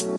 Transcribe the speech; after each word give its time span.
Como 0.00 0.16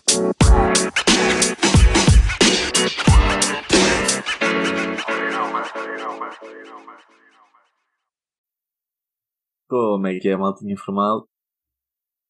é 10.06 10.20
que 10.20 10.28
é, 10.28 10.36
maltinha 10.36 10.74
informal? 10.74 11.28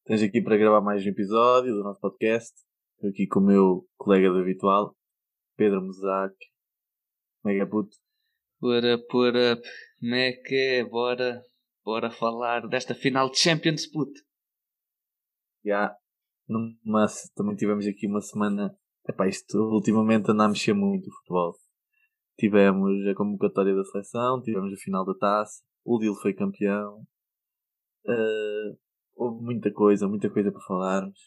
Tens 0.05 0.23
aqui 0.23 0.41
para 0.41 0.57
gravar 0.57 0.81
mais 0.81 1.05
um 1.05 1.09
episódio 1.09 1.75
do 1.75 1.83
nosso 1.83 1.99
podcast. 1.99 2.51
Estou 2.95 3.11
aqui 3.11 3.27
com 3.27 3.39
o 3.39 3.45
meu 3.45 3.87
colega 3.97 4.31
do 4.31 4.39
habitual, 4.39 4.95
Pedro 5.55 5.83
Mozac. 5.83 6.35
Como 7.43 7.53
é 7.53 7.57
que 7.57 7.61
é, 7.61 7.65
puto? 7.67 7.95
What 8.63 8.87
up? 8.87 9.05
Como 9.07 9.27
é 10.15 10.31
que 10.31 10.55
é? 10.55 10.83
Bora, 10.83 11.43
bora 11.85 12.09
falar 12.09 12.67
desta 12.67 12.95
final 12.95 13.29
de 13.29 13.37
Champions, 13.37 13.85
puto. 13.85 14.19
Já, 15.63 15.95
numa, 16.47 17.05
também 17.35 17.55
tivemos 17.55 17.85
aqui 17.87 18.07
uma 18.07 18.21
semana. 18.21 18.75
Epá, 19.07 19.27
isto 19.27 19.57
ultimamente 19.57 20.31
anda 20.31 20.45
a 20.45 20.49
mexer 20.49 20.73
muito 20.73 21.09
o 21.09 21.13
futebol. 21.13 21.53
Tivemos 22.37 23.05
a 23.07 23.15
convocatória 23.15 23.75
da 23.75 23.83
seleção, 23.83 24.41
tivemos 24.41 24.73
a 24.73 24.77
final 24.77 25.05
da 25.05 25.13
taça, 25.13 25.61
o 25.85 25.99
Lille 25.99 26.15
foi 26.15 26.33
campeão. 26.33 27.05
Uh, 28.05 28.77
houve 29.15 29.43
muita 29.43 29.71
coisa, 29.71 30.07
muita 30.07 30.29
coisa 30.29 30.51
para 30.51 30.61
falarmos. 30.61 31.19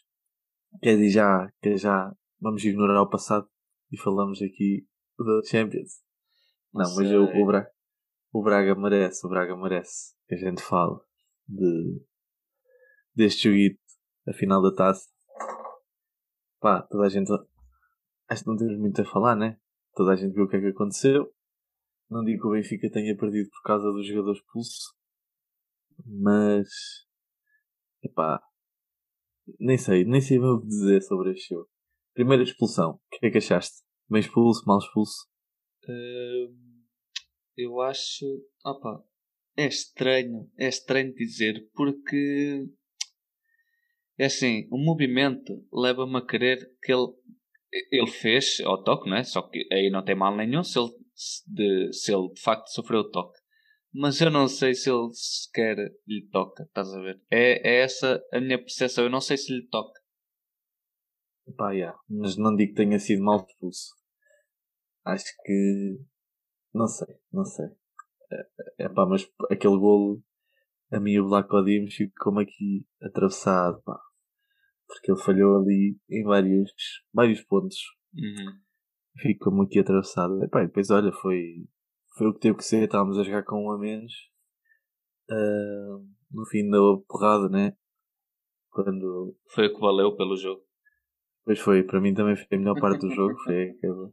Quer 0.81 0.95
dizer, 0.95 1.09
já, 1.09 1.51
que 1.61 1.77
já 1.77 2.11
vamos 2.39 2.63
ignorar 2.63 3.01
o 3.01 3.09
passado 3.09 3.47
e 3.91 3.97
falamos 3.97 4.41
aqui 4.41 4.85
da 5.17 5.49
Champions. 5.49 6.01
Não, 6.73 6.83
Não 6.83 6.95
mas 6.95 7.11
eu, 7.11 7.23
o, 7.23 7.45
Braga, 7.45 7.71
o 8.33 8.43
Braga 8.43 8.75
merece, 8.75 9.25
o 9.25 9.29
Braga 9.29 9.55
merece 9.55 10.15
que 10.27 10.35
a 10.35 10.37
gente 10.37 10.61
fale 10.61 10.97
de, 11.47 12.01
deste 13.15 13.49
joguito, 13.49 13.79
a 14.27 14.33
final 14.33 14.61
da 14.61 14.73
taça. 14.73 15.07
Pá, 16.59 16.81
toda 16.83 17.05
a 17.05 17.09
gente. 17.09 17.31
Acho 18.29 18.43
que 18.43 18.49
não 18.49 18.57
temos 18.57 18.77
muito 18.77 19.01
a 19.01 19.05
falar, 19.05 19.35
né? 19.35 19.59
Toda 19.93 20.11
a 20.11 20.15
gente 20.15 20.33
viu 20.33 20.43
o 20.43 20.49
que 20.49 20.57
é 20.57 20.59
que 20.59 20.67
aconteceu. 20.67 21.33
Não 22.09 22.23
digo 22.23 22.41
que 22.41 22.47
o 22.47 22.51
Benfica 22.51 22.89
tenha 22.91 23.17
perdido 23.17 23.49
por 23.49 23.61
causa 23.63 23.91
do 23.91 24.03
jogador 24.03 24.33
expulso, 24.33 24.93
mas. 26.05 26.67
Epá. 28.03 28.41
Nem 29.59 29.77
sei, 29.77 30.03
nem 30.03 30.19
sei 30.19 30.39
o 30.39 30.59
que 30.59 30.67
dizer 30.67 31.01
sobre 31.01 31.31
este 31.31 31.53
jogo. 31.53 31.69
Primeira 32.13 32.43
expulsão, 32.43 32.91
o 32.95 33.19
que 33.19 33.27
é 33.27 33.31
que 33.31 33.37
achaste? 33.37 33.83
Bem 34.09 34.19
expulso, 34.19 34.65
mal 34.65 34.79
expulso? 34.79 35.27
Hum, 35.87 36.83
eu 37.55 37.79
acho. 37.81 38.25
Opa, 38.65 39.03
é 39.55 39.67
estranho, 39.67 40.49
é 40.57 40.67
estranho 40.67 41.13
dizer, 41.13 41.69
porque. 41.73 42.67
É 44.19 44.25
assim, 44.25 44.67
o 44.71 44.77
movimento 44.77 45.65
leva-me 45.71 46.17
a 46.17 46.25
querer 46.25 46.59
que 46.81 46.91
ele. 46.91 47.07
Ele 47.91 48.07
fez 48.07 48.59
ao 48.61 48.83
toque, 48.83 49.09
não 49.09 49.17
é? 49.17 49.23
Só 49.23 49.41
que 49.41 49.67
aí 49.71 49.89
não 49.91 50.03
tem 50.03 50.15
mal 50.15 50.35
nenhum 50.35 50.63
se 50.63 50.79
ele 50.79 50.89
de, 51.47 51.91
se 51.93 52.13
ele 52.13 52.31
de 52.33 52.41
facto 52.41 52.67
sofreu 52.69 53.01
o 53.01 53.11
toque. 53.11 53.37
Mas 53.93 54.21
eu 54.21 54.29
não 54.29 54.47
sei 54.47 54.73
se 54.73 54.89
ele 54.89 55.09
sequer 55.13 55.75
lhe 56.07 56.27
toca, 56.31 56.63
estás 56.63 56.93
a 56.93 57.01
ver? 57.01 57.21
É, 57.31 57.67
é 57.67 57.81
essa 57.81 58.23
a 58.31 58.39
minha 58.39 58.57
percepção, 58.57 59.03
eu 59.03 59.09
não 59.09 59.21
sei 59.21 59.37
se 59.37 59.53
lhe 59.53 59.67
toca. 59.67 59.99
Epá, 61.47 61.71
yeah. 61.71 61.97
Mas 62.09 62.37
não 62.37 62.55
digo 62.55 62.73
que 62.73 62.77
tenha 62.77 62.99
sido 62.99 63.23
mal 63.23 63.45
expulso. 63.45 63.95
Acho 65.05 65.33
que. 65.43 65.99
Não 66.73 66.87
sei, 66.87 67.15
não 67.31 67.45
sei. 67.45 67.65
É, 68.31 68.85
é 68.85 68.89
pá, 68.89 69.05
mas 69.05 69.27
aquele 69.49 69.77
golo, 69.77 70.21
a 70.91 70.99
mim 70.99 71.19
o 71.19 71.27
Black 71.27 71.53
Odimos 71.53 71.93
ficou-me 71.93 72.43
aqui 72.43 72.85
atravessado, 73.01 73.81
pá. 73.83 73.99
Porque 74.87 75.11
ele 75.11 75.21
falhou 75.21 75.57
ali 75.57 75.97
em 76.09 76.23
vários, 76.23 76.71
vários 77.13 77.41
pontos. 77.43 77.77
Uhum. 78.13 78.59
Ficou-me 79.19 79.65
aqui 79.65 79.79
atravessado. 79.79 80.37
E 80.37 80.47
depois, 80.47 80.89
olha, 80.89 81.11
foi, 81.11 81.67
foi 82.17 82.27
o 82.27 82.33
que 82.33 82.39
teve 82.39 82.57
que 82.57 82.63
ser. 82.63 82.83
Estávamos 82.83 83.17
a 83.17 83.23
jogar 83.23 83.43
com 83.43 83.65
um 83.65 83.71
a 83.71 83.77
menos. 83.77 84.13
Ah, 85.29 85.99
no 86.31 86.45
fim 86.45 86.69
da 86.69 86.77
porrada, 87.07 87.49
né? 87.49 87.75
Quando 88.69 89.35
Foi 89.53 89.67
o 89.67 89.73
que 89.73 89.81
valeu 89.81 90.15
pelo 90.15 90.37
jogo. 90.37 90.61
Pois 91.43 91.59
foi, 91.59 91.83
para 91.83 91.99
mim 91.99 92.13
também 92.13 92.35
foi 92.35 92.57
a 92.57 92.59
melhor 92.59 92.79
parte 92.79 92.99
do 92.99 93.09
jogo. 93.09 93.35
Foi 93.43 93.69
aquele. 93.69 94.11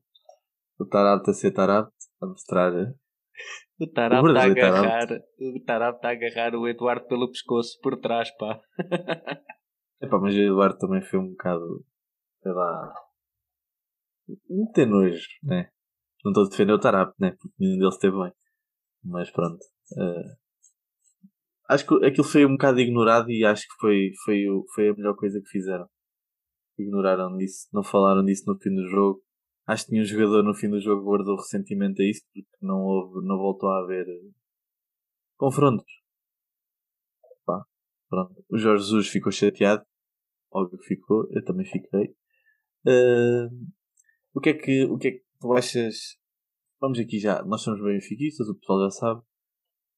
O 0.78 0.86
Tarapte 0.86 1.30
a 1.30 1.32
ser 1.32 1.50
Tarapte, 1.52 1.94
a 2.20 2.26
mostrar. 2.26 2.72
O 3.80 3.88
Tarap 3.88 4.24
está 4.28 4.44
a 4.44 4.54
Tarap. 4.54 4.86
agarrar, 4.86 5.08
o 5.40 5.64
Tarap 5.64 5.96
está 5.96 6.08
a 6.08 6.12
agarrar 6.12 6.54
o 6.54 6.68
Eduardo 6.68 7.06
pelo 7.08 7.28
pescoço 7.28 7.76
por 7.82 7.98
trás, 7.98 8.30
pá. 8.36 8.60
Epá, 10.00 10.18
mas 10.20 10.34
o 10.34 10.38
Eduardo 10.38 10.78
também 10.78 11.02
foi 11.02 11.18
um 11.18 11.30
bocado. 11.30 11.84
sei 12.42 12.52
lá. 12.52 12.94
Não 14.48 14.70
ter 14.72 14.86
nojo, 14.86 15.26
né? 15.42 15.70
Não 16.24 16.30
estou 16.30 16.44
a 16.46 16.48
defender 16.48 16.72
o 16.72 16.78
Tarapte, 16.78 17.16
né? 17.20 17.32
Porque 17.32 17.54
nenhum 17.58 17.78
deles 17.78 17.94
esteve 17.94 18.16
bem. 18.16 18.32
Mas 19.04 19.30
pronto. 19.30 19.58
eh, 19.98 20.36
acho 21.68 21.86
que 21.86 22.06
aquilo 22.06 22.24
foi 22.24 22.46
um 22.46 22.52
bocado 22.52 22.80
ignorado 22.80 23.30
e 23.30 23.44
acho 23.44 23.62
que 23.62 23.74
foi, 23.80 24.10
foi, 24.24 24.44
foi 24.74 24.88
a 24.90 24.94
melhor 24.94 25.16
coisa 25.16 25.40
que 25.40 25.48
fizeram. 25.50 25.86
Ignoraram 26.78 27.36
disso, 27.36 27.68
não 27.72 27.82
falaram 27.82 28.24
disso 28.24 28.44
no 28.46 28.58
fim 28.58 28.74
do 28.74 28.86
jogo. 28.88 29.20
Acho 29.66 29.86
que 29.86 29.92
nenhum 29.92 30.04
jogador 30.04 30.42
no 30.42 30.54
fim 30.54 30.68
do 30.68 30.80
jogo 30.80 31.04
guardou 31.04 31.36
ressentimento 31.36 32.02
a 32.02 32.04
isso 32.04 32.22
porque 32.32 32.48
não 32.60 32.82
houve, 32.82 33.26
não 33.26 33.38
voltou 33.38 33.70
a 33.70 33.80
haver 33.80 34.06
eh, 34.06 34.30
confrontos. 35.36 35.86
Pá, 37.46 37.64
pronto. 38.08 38.44
O 38.50 38.58
Jorge 38.58 38.84
Jesus 38.84 39.08
ficou 39.08 39.32
chateado. 39.32 39.84
Óbvio 40.52 40.78
que 40.78 40.86
ficou, 40.86 41.26
eu 41.30 41.44
também 41.44 41.64
fiquei. 41.64 42.14
Eh, 42.86 43.48
o 44.34 44.40
que 44.40 44.50
é 44.50 44.54
que, 44.54 44.84
o 44.84 44.98
que 44.98 45.08
é 45.08 45.10
que 45.12 45.24
tu 45.40 45.52
achas? 45.54 46.18
Vamos 46.80 46.98
aqui 46.98 47.18
já, 47.18 47.42
nós 47.44 47.62
somos 47.62 47.80
benfiquistas, 47.82 48.48
o 48.48 48.54
pessoal 48.56 48.84
já 48.84 48.90
sabe. 48.90 49.22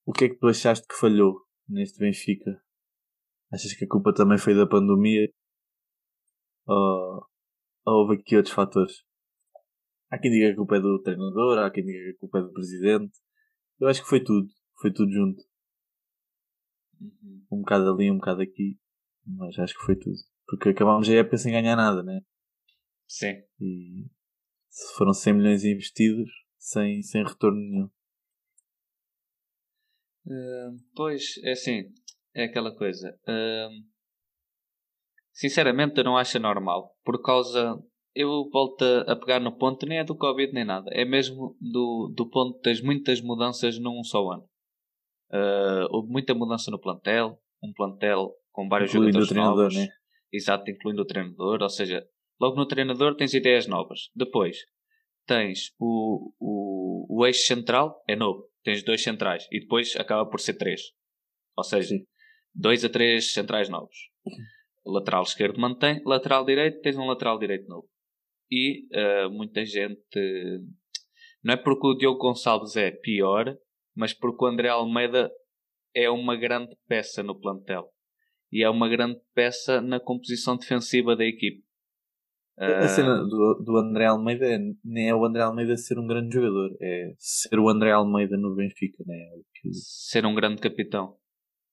O 0.07 0.13
que 0.13 0.27
é 0.27 0.29
que 0.29 0.37
tu 0.37 0.47
achaste 0.47 0.87
que 0.87 0.95
falhou 0.95 1.43
neste 1.69 1.99
Benfica? 1.99 2.63
Achas 3.53 3.73
que 3.73 3.85
a 3.85 3.89
culpa 3.89 4.15
também 4.15 4.39
foi 4.39 4.55
da 4.55 4.65
pandemia? 4.67 5.29
Ou, 6.67 7.27
ou 7.85 7.95
houve 8.03 8.15
aqui 8.15 8.37
outros 8.37 8.55
fatores? 8.55 9.05
Há 10.11 10.19
quem 10.19 10.31
diga 10.31 10.47
que 10.47 10.53
a 10.53 10.57
culpa 10.57 10.77
é 10.77 10.81
do 10.81 11.03
treinador, 11.03 11.59
há 11.59 11.71
quem 11.71 11.85
diga 11.85 11.99
que 11.99 12.17
a 12.17 12.19
culpa 12.21 12.39
é 12.39 12.43
do 12.43 12.53
presidente. 12.53 13.19
Eu 13.81 13.89
acho 13.89 14.03
que 14.03 14.09
foi 14.09 14.23
tudo. 14.23 14.49
Foi 14.81 14.93
tudo 14.93 15.11
junto. 15.13 15.43
Um 17.51 17.61
bocado 17.61 17.93
ali, 17.93 18.11
um 18.11 18.17
bocado 18.17 18.43
aqui. 18.43 18.79
Mas 19.27 19.59
acho 19.59 19.75
que 19.75 19.85
foi 19.85 19.97
tudo. 19.97 20.17
Porque 20.47 20.69
acabámos 20.69 21.09
a 21.09 21.15
época 21.15 21.37
sem 21.37 21.53
ganhar 21.53 21.77
nada, 21.77 22.03
né? 22.03 22.21
Sim. 23.09 23.43
E 23.61 24.07
se 24.69 24.95
foram 24.97 25.13
100 25.13 25.35
milhões 25.35 25.65
investidos 25.65 26.31
sem, 26.59 27.03
sem 27.03 27.25
retorno 27.25 27.59
nenhum. 27.59 27.91
Hum, 30.27 30.77
pois, 30.95 31.39
é 31.45 31.53
assim, 31.53 31.93
é 32.35 32.45
aquela 32.45 32.75
coisa. 32.77 33.19
Hum, 33.29 33.85
sinceramente, 35.33 35.99
eu 35.99 36.05
não 36.05 36.17
acho 36.17 36.39
normal. 36.39 36.97
Por 37.05 37.23
causa. 37.23 37.77
Eu 38.17 38.49
volto 38.51 38.83
a, 38.83 39.15
pegar 39.15 39.39
no 39.41 39.53
ponto, 39.53 39.85
nem 39.87 39.99
é 39.99 40.05
do 40.05 40.17
Covid 40.17 40.51
nem 40.53 40.65
nada. 40.65 40.91
É 40.93 41.05
mesmo 41.05 41.55
do, 41.61 42.11
do 42.17 42.29
ponto 42.31 42.59
das 42.63 42.81
muitas 42.81 43.21
mudanças 43.21 43.79
num 43.79 44.03
só 44.03 44.31
ano. 44.31 44.45
Uh, 45.31 45.87
houve 45.91 46.11
muita 46.11 46.35
mudança 46.35 46.71
no 46.71 46.81
plantel. 46.81 47.39
Um 47.63 47.73
plantel 47.75 48.33
com 48.53 48.69
vários 48.69 48.91
Incluindo 48.91 49.19
o 49.19 49.23
jogadores 49.23 49.29
treinador, 49.29 49.63
novos. 49.65 49.77
né? 49.77 49.89
Exato, 50.33 50.71
incluindo 50.71 51.03
o 51.03 51.07
treinador. 51.07 51.63
Ou 51.63 51.69
seja, 51.69 52.07
logo 52.41 52.57
no 52.57 52.67
treinador 52.67 53.15
tens 53.17 53.35
ideias 53.35 53.67
novas. 53.67 54.11
Depois 54.15 54.57
tens 55.27 55.73
o, 55.79 56.33
o, 56.41 57.19
o 57.21 57.27
eixo 57.27 57.47
central, 57.47 58.03
é 58.09 58.17
novo. 58.17 58.49
Tens 58.65 58.83
dois 58.83 59.03
centrais. 59.03 59.47
E 59.53 59.61
depois 59.61 59.95
acaba 59.97 60.25
por 60.25 60.41
ser 60.41 60.55
três. 60.55 60.81
Ou 61.55 61.65
seja, 61.65 61.89
Sim. 61.89 62.07
dois 62.55 62.83
a 62.83 62.89
três 62.89 63.33
centrais 63.33 63.69
novos. 63.69 63.97
O 64.85 64.93
lateral 64.93 65.23
esquerdo 65.23 65.61
mantém, 65.61 66.01
lateral 66.07 66.45
direito, 66.45 66.81
tens 66.81 66.97
um 66.97 67.07
lateral 67.07 67.39
direito 67.39 67.69
novo. 67.69 67.89
E 68.51 68.87
eh, 68.93 69.29
muita 69.29 69.65
gente. 69.65 69.99
Não 71.43 71.55
é 71.55 71.57
porque 71.57 71.87
o 71.87 71.95
Diogo 71.95 72.19
Gonçalves 72.19 72.77
é 72.77 72.91
pior, 72.91 73.57
mas 73.95 74.13
porque 74.13 74.45
o 74.45 74.49
André 74.49 74.69
Almeida 74.69 75.31
é 75.95 76.11
uma 76.11 76.37
grande 76.37 76.77
peça 76.89 77.23
no 77.23 77.39
plantel. 77.39 77.89
E 78.53 78.63
é 78.63 78.71
uma 78.71 78.89
grande 78.89 79.21
peça 79.35 79.81
na 79.81 79.99
composição 79.99 80.57
defensiva 80.57 81.17
da 81.17 81.25
equipe. 81.25 81.65
A 82.59 82.85
Ah, 82.85 82.89
cena 82.89 83.17
do, 83.19 83.63
do 83.65 83.77
André 83.77 84.07
Almeida 84.07 84.47
é- 84.47 84.59
nem 84.83 85.11
é 85.11 85.15
o 85.15 85.25
André 85.27 85.43
Almeida 85.43 85.77
ser 85.77 85.99
um 85.99 86.07
grande 86.07 86.35
jogador, 86.35 86.75
é 86.81 87.13
ser 87.19 87.59
o 87.59 87.69
André 87.69 87.91
Almeida 87.93 88.37
no 88.39 88.55
Benfica, 88.55 89.05
né? 89.07 89.15
O 89.35 89.45
que- 89.53 89.69
ser 89.75 90.25
um 90.25 90.35
grande 90.35 90.61
capitão. 90.63 91.19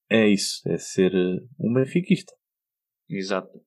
É 0.10 0.28
isso, 0.28 0.62
é 0.68 0.78
ser 0.78 1.14
eh, 1.16 1.40
um 1.58 1.74
benfiquista. 1.74 2.34
Exato. 3.10 3.62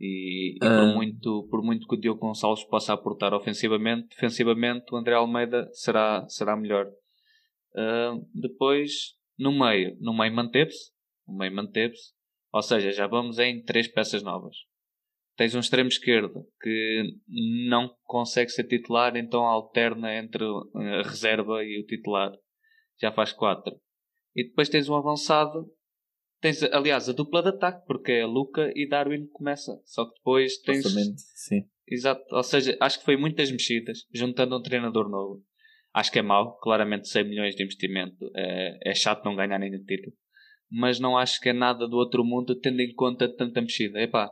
E, 0.00 0.54
e 0.56 0.58
Ah. 0.62 0.68
por, 0.76 0.94
muito, 0.94 1.48
por 1.50 1.62
muito 1.62 1.86
que 1.86 1.96
o 1.96 2.00
Diogo 2.00 2.20
Gonçalves 2.20 2.64
possa 2.64 2.92
aportar 2.92 3.34
ofensivamente, 3.34 4.08
defensivamente 4.08 4.86
o 4.92 4.96
André 4.96 5.14
Almeida 5.14 5.68
será, 5.72 6.24
será 6.28 6.56
melhor. 6.56 6.86
Ah, 7.76 8.16
depois, 8.34 9.14
no 9.38 9.52
meio, 9.58 9.96
no 10.00 10.16
meio 10.16 10.34
manteve-se. 10.34 10.92
No 11.26 11.36
meio 11.36 11.54
manteve-se. 11.54 12.12
Ou 12.52 12.62
seja, 12.62 12.90
já 12.92 13.06
vamos 13.06 13.38
em 13.38 13.62
três 13.62 13.86
peças 13.88 14.22
novas. 14.22 14.56
tens 15.36 15.54
um 15.54 15.60
extremo 15.60 15.88
esquerdo 15.88 16.44
que 16.60 17.02
não 17.68 17.88
consegue 18.04 18.50
ser 18.50 18.64
titular, 18.64 19.16
então 19.16 19.44
alterna 19.44 20.12
entre 20.16 20.42
a 20.44 21.02
reserva 21.02 21.62
e 21.62 21.80
o 21.80 21.86
titular. 21.86 22.32
Já 23.00 23.12
faz 23.12 23.32
quatro. 23.32 23.72
E 24.34 24.48
depois 24.48 24.68
tens 24.68 24.88
um 24.88 24.96
avançado. 24.96 25.66
Tens, 26.40 26.62
aliás, 26.62 27.08
a 27.08 27.12
dupla 27.12 27.42
de 27.42 27.48
ataque, 27.48 27.84
porque 27.86 28.12
é 28.12 28.26
Luca 28.26 28.70
e 28.74 28.88
Darwin 28.88 29.26
começa. 29.28 29.80
Só 29.84 30.04
que 30.04 30.14
depois 30.14 30.58
tens. 30.58 30.84
sim. 31.34 31.62
Exato. 31.86 32.22
Ou 32.30 32.42
seja, 32.42 32.76
acho 32.80 32.98
que 32.98 33.04
foi 33.04 33.16
muitas 33.16 33.50
mexidas, 33.50 34.06
juntando 34.12 34.56
um 34.56 34.62
treinador 34.62 35.08
novo. 35.08 35.42
Acho 35.92 36.12
que 36.12 36.18
é 36.18 36.22
mau. 36.22 36.56
Claramente 36.58 37.08
100 37.08 37.24
milhões 37.24 37.56
de 37.56 37.64
investimento. 37.64 38.30
É, 38.36 38.90
é 38.90 38.94
chato 38.94 39.24
não 39.24 39.34
ganhar 39.34 39.58
nenhum 39.58 39.82
título. 39.84 40.14
Mas 40.70 41.00
não 41.00 41.16
acho 41.16 41.40
que 41.40 41.48
é 41.48 41.52
nada 41.52 41.88
do 41.88 41.96
outro 41.96 42.24
mundo, 42.24 42.54
tendo 42.60 42.80
em 42.80 42.94
conta 42.94 43.28
tanta 43.34 43.60
mexida. 43.60 44.00
Epá, 44.00 44.30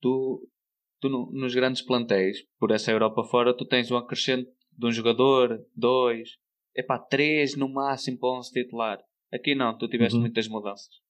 tu, 0.00 0.48
tu 1.00 1.08
no, 1.08 1.30
nos 1.32 1.54
grandes 1.54 1.82
plantéis, 1.82 2.38
por 2.58 2.70
essa 2.70 2.92
Europa 2.92 3.24
fora, 3.24 3.54
tu 3.54 3.66
tens 3.66 3.90
um 3.90 3.96
acrescente 3.96 4.48
de 4.78 4.86
um 4.86 4.92
jogador, 4.92 5.60
dois, 5.76 6.30
epá, 6.74 6.98
três 6.98 7.56
no 7.56 7.68
máximo 7.68 8.18
para 8.18 8.38
11 8.38 8.52
titular. 8.52 8.98
Aqui 9.32 9.54
não, 9.54 9.76
tu 9.76 9.88
tiveste 9.88 10.14
uhum. 10.14 10.22
muitas 10.22 10.46
mudanças. 10.46 11.01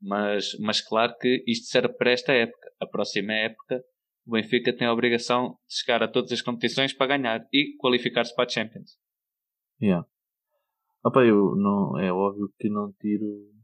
Mas, 0.00 0.56
mas 0.60 0.80
claro 0.80 1.14
que 1.18 1.42
isto 1.46 1.66
serve 1.66 1.94
para 1.94 2.10
esta 2.10 2.32
época. 2.32 2.70
A 2.80 2.86
próxima 2.86 3.32
época, 3.32 3.82
o 4.26 4.32
Benfica 4.32 4.76
tem 4.76 4.86
a 4.86 4.92
obrigação 4.92 5.58
de 5.68 5.78
chegar 5.78 6.02
a 6.02 6.08
todas 6.08 6.32
as 6.32 6.42
competições 6.42 6.92
para 6.92 7.16
ganhar 7.16 7.46
e 7.52 7.76
qualificar-se 7.78 8.34
para 8.34 8.44
a 8.44 8.48
Champions. 8.48 8.98
Yeah. 9.80 10.06
Opa, 11.04 11.24
eu 11.24 11.54
não, 11.56 11.98
é 11.98 12.12
óbvio 12.12 12.52
que 12.58 12.68
não 12.68 12.92
tiro 12.92 13.54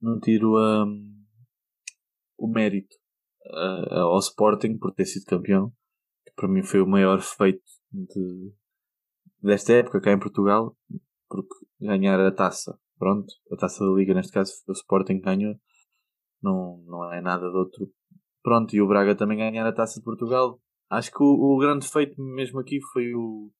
não 0.00 0.18
tiro 0.20 0.56
um, 0.56 1.24
o 2.36 2.48
mérito 2.48 2.94
uh, 3.46 3.94
ao 3.94 4.18
Sporting 4.18 4.78
por 4.78 4.94
ter 4.94 5.06
sido 5.06 5.26
campeão, 5.26 5.72
que 6.24 6.32
para 6.34 6.48
mim 6.48 6.62
foi 6.62 6.80
o 6.80 6.86
maior 6.86 7.20
feito 7.20 7.62
de, 7.92 8.52
desta 9.42 9.72
época 9.72 10.00
cá 10.00 10.12
em 10.12 10.18
Portugal, 10.18 10.76
porque 11.28 11.54
ganhar 11.80 12.20
a 12.20 12.32
taça, 12.32 12.78
pronto, 12.98 13.26
a 13.52 13.56
taça 13.56 13.84
da 13.84 13.92
Liga, 13.92 14.14
neste 14.14 14.32
caso 14.32 14.52
o 14.66 14.72
Sporting 14.72 15.20
ganhou, 15.20 15.54
não, 16.42 16.82
não 16.86 17.12
é 17.12 17.20
nada 17.20 17.48
de 17.48 17.56
outro. 17.56 17.90
Pronto, 18.42 18.74
e 18.74 18.80
o 18.80 18.88
Braga 18.88 19.16
também 19.16 19.38
ganhar 19.38 19.66
a 19.66 19.72
taça 19.72 19.98
de 19.98 20.04
Portugal. 20.04 20.60
Acho 20.90 21.10
que 21.10 21.22
o, 21.22 21.26
o 21.26 21.58
grande 21.58 21.86
feito 21.86 22.20
mesmo 22.20 22.60
aqui 22.60 22.78
foi 22.92 23.14
o, 23.14 23.50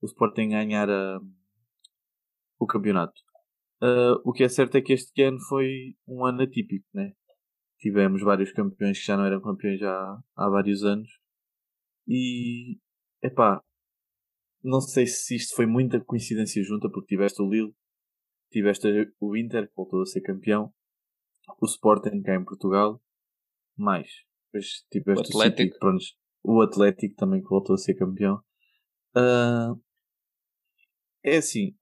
o 0.00 0.06
Sporting 0.06 0.50
ganhar 0.50 0.88
a, 0.88 1.20
o 2.58 2.66
campeonato. 2.66 3.20
Uh, 3.82 4.20
o 4.24 4.32
que 4.32 4.44
é 4.44 4.48
certo 4.48 4.76
é 4.76 4.80
que 4.80 4.92
este 4.92 5.22
ano 5.22 5.38
foi 5.48 5.94
um 6.06 6.24
ano 6.24 6.42
atípico, 6.42 6.86
né? 6.94 7.12
Tivemos 7.78 8.22
vários 8.22 8.52
campeões 8.52 8.98
que 8.98 9.06
já 9.06 9.16
não 9.16 9.24
eram 9.26 9.40
campeões 9.40 9.78
já 9.78 10.18
há 10.36 10.48
vários 10.48 10.82
anos. 10.82 11.08
E, 12.08 12.78
epá, 13.22 13.62
não 14.62 14.80
sei 14.80 15.06
se 15.06 15.36
isto 15.36 15.54
foi 15.54 15.66
muita 15.66 16.00
coincidência 16.00 16.62
junta, 16.62 16.88
porque 16.88 17.14
tiveste 17.14 17.42
o 17.42 17.48
Lille, 17.48 17.74
tiveste 18.50 18.86
o 19.20 19.36
Inter, 19.36 19.68
que 19.68 19.76
voltou 19.76 20.02
a 20.02 20.06
ser 20.06 20.20
campeão, 20.20 20.72
o 21.60 21.66
Sporting 21.66 22.22
cá 22.22 22.34
em 22.34 22.44
Portugal, 22.44 23.00
mais. 23.76 24.08
Depois 24.52 24.84
tiveste 24.90 25.36
o, 25.36 25.40
Atlético. 25.40 25.62
City, 25.62 25.78
pronto, 25.78 26.04
o 26.42 26.62
Atlético 26.62 27.14
também 27.16 27.42
que 27.42 27.48
voltou 27.48 27.74
a 27.74 27.78
ser 27.78 27.94
campeão. 27.94 28.36
Uh, 29.16 29.80
é 31.24 31.38
assim, 31.38 31.74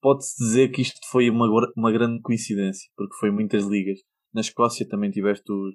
pode-se 0.00 0.36
dizer 0.38 0.68
que 0.70 0.82
isto 0.82 1.00
foi 1.10 1.30
uma, 1.30 1.46
uma 1.76 1.92
grande 1.92 2.20
coincidência, 2.22 2.90
porque 2.96 3.16
foi 3.16 3.30
muitas 3.30 3.64
ligas. 3.64 3.98
Na 4.32 4.40
Escócia 4.40 4.86
também 4.88 5.10
tiveste 5.10 5.50
os, 5.50 5.74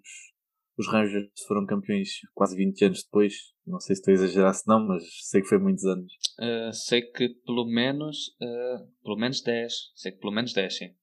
os 0.77 0.87
Rangers 0.87 1.29
foram 1.47 1.65
campeões 1.65 2.09
quase 2.33 2.55
20 2.55 2.85
anos 2.85 3.03
depois. 3.03 3.33
Não 3.65 3.79
sei 3.79 3.95
se 3.95 4.01
estou 4.01 4.11
a 4.11 4.15
exagerar 4.15 4.53
se 4.53 4.67
não, 4.67 4.85
mas 4.87 5.03
sei 5.29 5.41
que 5.41 5.47
foi 5.47 5.59
muitos 5.59 5.85
anos. 5.85 6.11
Uh, 6.39 6.73
sei 6.73 7.01
que 7.01 7.29
pelo 7.45 7.65
menos 7.65 8.35
uh, 8.41 8.87
pelo 9.03 9.17
menos 9.17 9.41
10. 9.41 9.73
Sei 9.95 10.11
que 10.11 10.19
pelo 10.19 10.33
menos 10.33 10.53
10, 10.53 10.77
sim. 10.77 10.95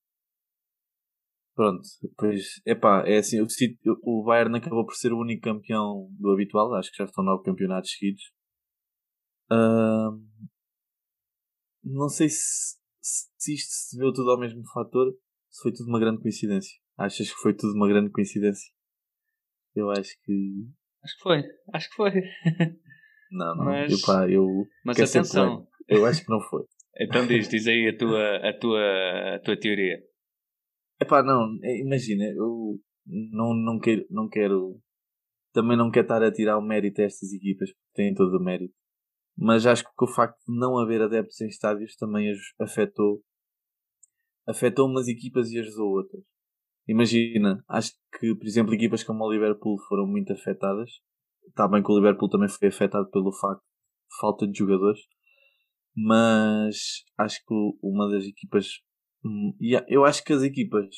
Pronto, 1.54 1.82
pois, 2.16 2.60
epá, 2.64 3.04
é 3.06 3.18
assim, 3.18 3.40
o, 3.40 3.46
o 4.02 4.24
Bayern 4.24 4.56
acabou 4.56 4.86
por 4.86 4.94
ser 4.94 5.12
o 5.12 5.20
único 5.20 5.42
campeão 5.42 6.08
do 6.18 6.30
habitual, 6.30 6.72
acho 6.74 6.90
que 6.90 6.96
já 6.96 7.04
estão 7.04 7.22
nove 7.22 7.44
campeonatos 7.44 7.90
seguidos. 7.90 8.22
Uh, 9.50 10.16
não 11.84 12.08
sei 12.08 12.28
se, 12.30 12.78
se 13.02 13.54
isto 13.54 13.72
se 13.72 13.98
deu 13.98 14.12
tudo 14.12 14.30
ao 14.30 14.40
mesmo 14.40 14.62
fator, 14.72 15.12
se 15.50 15.62
foi 15.62 15.72
tudo 15.72 15.88
uma 15.88 16.00
grande 16.00 16.22
coincidência. 16.22 16.80
Achas 16.96 17.30
que 17.30 17.40
foi 17.40 17.54
tudo 17.54 17.74
uma 17.74 17.88
grande 17.88 18.10
coincidência? 18.10 18.72
Eu 19.74 19.90
acho 19.90 20.16
que. 20.22 20.66
Acho 21.02 21.16
que 21.16 21.22
foi, 21.22 21.42
acho 21.72 21.88
que 21.88 21.96
foi. 21.96 22.10
Não, 23.32 23.54
não, 23.54 23.64
mas, 23.64 23.92
eu, 23.92 23.98
pá, 24.04 24.28
eu. 24.28 24.66
Mas 24.84 24.98
atenção. 24.98 25.68
Eu 25.86 26.04
acho 26.04 26.24
que 26.24 26.30
não 26.30 26.40
foi. 26.40 26.64
então 26.98 27.26
diz, 27.26 27.48
diz 27.48 27.66
aí 27.68 27.88
a 27.88 27.96
tua, 27.96 28.36
a 28.38 28.58
tua, 28.58 29.36
a 29.36 29.38
tua 29.38 29.56
teoria. 29.56 30.02
Epá, 31.00 31.22
não, 31.22 31.56
é, 31.62 31.78
imagina, 31.78 32.24
eu 32.24 32.78
não, 33.06 33.54
não, 33.54 33.78
quero, 33.78 34.04
não 34.10 34.28
quero. 34.28 34.80
Também 35.52 35.76
não 35.76 35.90
quero 35.90 36.06
estar 36.06 36.22
a 36.22 36.32
tirar 36.32 36.58
o 36.58 36.62
mérito 36.62 37.00
a 37.00 37.04
estas 37.04 37.32
equipas, 37.32 37.70
porque 37.70 37.90
têm 37.94 38.14
todo 38.14 38.36
o 38.36 38.42
mérito. 38.42 38.74
Mas 39.36 39.64
acho 39.64 39.84
que 39.84 40.04
o 40.04 40.08
facto 40.08 40.38
de 40.46 40.58
não 40.58 40.76
haver 40.78 41.00
adeptos 41.00 41.40
em 41.40 41.48
estádios 41.48 41.96
também 41.96 42.32
afetou. 42.60 43.22
afetou 44.46 44.88
umas 44.88 45.08
equipas 45.08 45.50
e 45.50 45.58
ajudou 45.60 45.88
outras. 45.88 46.24
Imagina, 46.90 47.62
acho 47.68 47.92
que, 48.18 48.34
por 48.34 48.44
exemplo, 48.44 48.74
equipas 48.74 49.04
como 49.04 49.22
o 49.22 49.32
Liverpool 49.32 49.78
foram 49.88 50.08
muito 50.08 50.32
afetadas. 50.32 50.90
Está 51.46 51.68
bem 51.68 51.84
que 51.84 51.92
o 51.92 51.94
Liverpool 51.94 52.28
também 52.28 52.48
foi 52.48 52.66
afetado 52.66 53.08
pelo 53.12 53.32
facto 53.32 53.62
de 53.62 54.16
falta 54.20 54.44
de 54.44 54.58
jogadores, 54.58 54.98
mas 55.94 57.04
acho 57.16 57.38
que 57.46 57.54
uma 57.80 58.10
das 58.10 58.24
equipas. 58.24 58.66
Hum, 59.24 59.56
eu 59.88 60.04
acho 60.04 60.24
que 60.24 60.32
as 60.32 60.42
equipas 60.42 60.88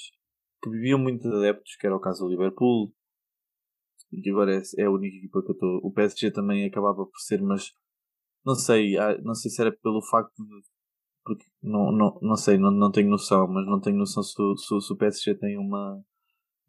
que 0.62 0.70
viviam 0.70 0.98
muito 0.98 1.28
de 1.28 1.36
adeptos, 1.36 1.76
que 1.76 1.86
era 1.86 1.94
o 1.94 2.00
caso 2.00 2.24
do 2.24 2.30
Liverpool, 2.30 2.90
que 4.22 4.30
agora 4.30 4.56
é, 4.56 4.62
é 4.78 4.84
a 4.86 4.90
única 4.90 5.14
equipa 5.14 5.42
que 5.42 5.50
eu 5.50 5.54
estou. 5.54 5.80
O 5.82 5.92
PSG 5.92 6.30
também 6.30 6.64
acabava 6.64 7.04
por 7.04 7.18
ser, 7.18 7.42
mas 7.42 7.70
não 8.46 8.54
sei, 8.54 8.94
não 9.22 9.34
sei 9.34 9.50
se 9.50 9.60
era 9.60 9.70
pelo 9.70 10.00
facto 10.10 10.42
de 10.42 10.71
porque 11.24 11.44
não, 11.62 11.92
não, 11.92 12.18
não 12.20 12.36
sei, 12.36 12.58
não, 12.58 12.70
não 12.70 12.90
tenho 12.90 13.08
noção, 13.08 13.46
mas 13.48 13.66
não 13.66 13.80
tenho 13.80 13.96
noção 13.96 14.22
se, 14.22 14.32
se, 14.32 14.80
se 14.80 14.92
o 14.92 14.96
PSG 14.96 15.34
tem 15.36 15.56
uma 15.56 16.00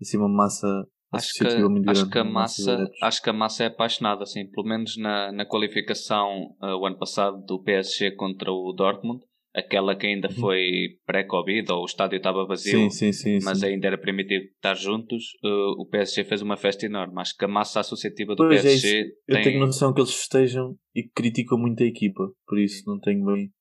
assim 0.01 0.17
uma 0.17 0.29
massa 0.29 0.67
acho 1.11 1.33
que, 1.33 1.45
acho 1.89 2.09
que 2.09 2.17
a 2.17 2.23
massa 2.23 2.91
acho 3.01 3.21
que 3.21 3.29
a 3.29 3.33
massa 3.33 3.63
é 3.63 3.67
apaixonada 3.67 4.23
assim 4.23 4.49
pelo 4.49 4.67
menos 4.67 4.97
na, 4.97 5.31
na 5.31 5.45
qualificação 5.45 6.55
uh, 6.61 6.75
o 6.79 6.85
ano 6.85 6.97
passado 6.97 7.43
do 7.45 7.61
PSG 7.61 8.11
contra 8.15 8.51
o 8.51 8.73
Dortmund 8.73 9.23
aquela 9.55 9.95
que 9.95 10.07
ainda 10.07 10.27
uhum. 10.29 10.35
foi 10.35 10.97
pré-Covid 11.05 11.71
ou 11.71 11.83
o 11.83 11.85
estádio 11.85 12.17
estava 12.17 12.45
vazio 12.45 12.71
sim, 12.71 12.89
sim, 12.89 13.13
sim, 13.13 13.39
mas 13.43 13.61
ainda 13.63 13.87
era 13.87 13.97
permitido 13.97 14.45
estar 14.45 14.73
juntos 14.73 15.23
uh, 15.43 15.79
o 15.79 15.87
PSG 15.87 16.23
fez 16.23 16.41
uma 16.41 16.57
festa 16.57 16.85
enorme. 16.87 17.13
Acho 17.21 17.37
que 17.37 17.45
a 17.45 17.47
massa 17.47 17.79
associativa 17.79 18.35
do 18.35 18.47
pois 18.47 18.63
PSG 18.63 18.97
é 18.97 19.03
tem... 19.03 19.13
eu 19.27 19.43
tenho 19.43 19.59
noção 19.59 19.93
que 19.93 20.01
eles 20.01 20.13
festejam 20.13 20.75
e 20.95 21.07
criticam 21.07 21.57
muito 21.57 21.83
a 21.83 21.85
equipa 21.85 22.23
por 22.47 22.59
isso 22.59 22.83
não 22.87 22.99
tenho 22.99 23.23
bem 23.25 23.51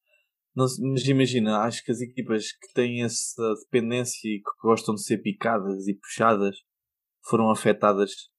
não, 0.55 0.67
mas 0.93 1.07
imagina, 1.07 1.61
acho 1.61 1.83
que 1.83 1.91
as 1.91 2.01
equipas 2.01 2.53
que 2.53 2.73
têm 2.75 3.03
essa 3.03 3.55
dependência 3.65 4.29
e 4.29 4.39
que 4.39 4.51
gostam 4.63 4.95
de 4.95 5.03
ser 5.03 5.19
picadas 5.19 5.89
e 5.89 5.95
puxadas 5.95 6.57
foram 7.25 7.51
afetadas 7.51 8.31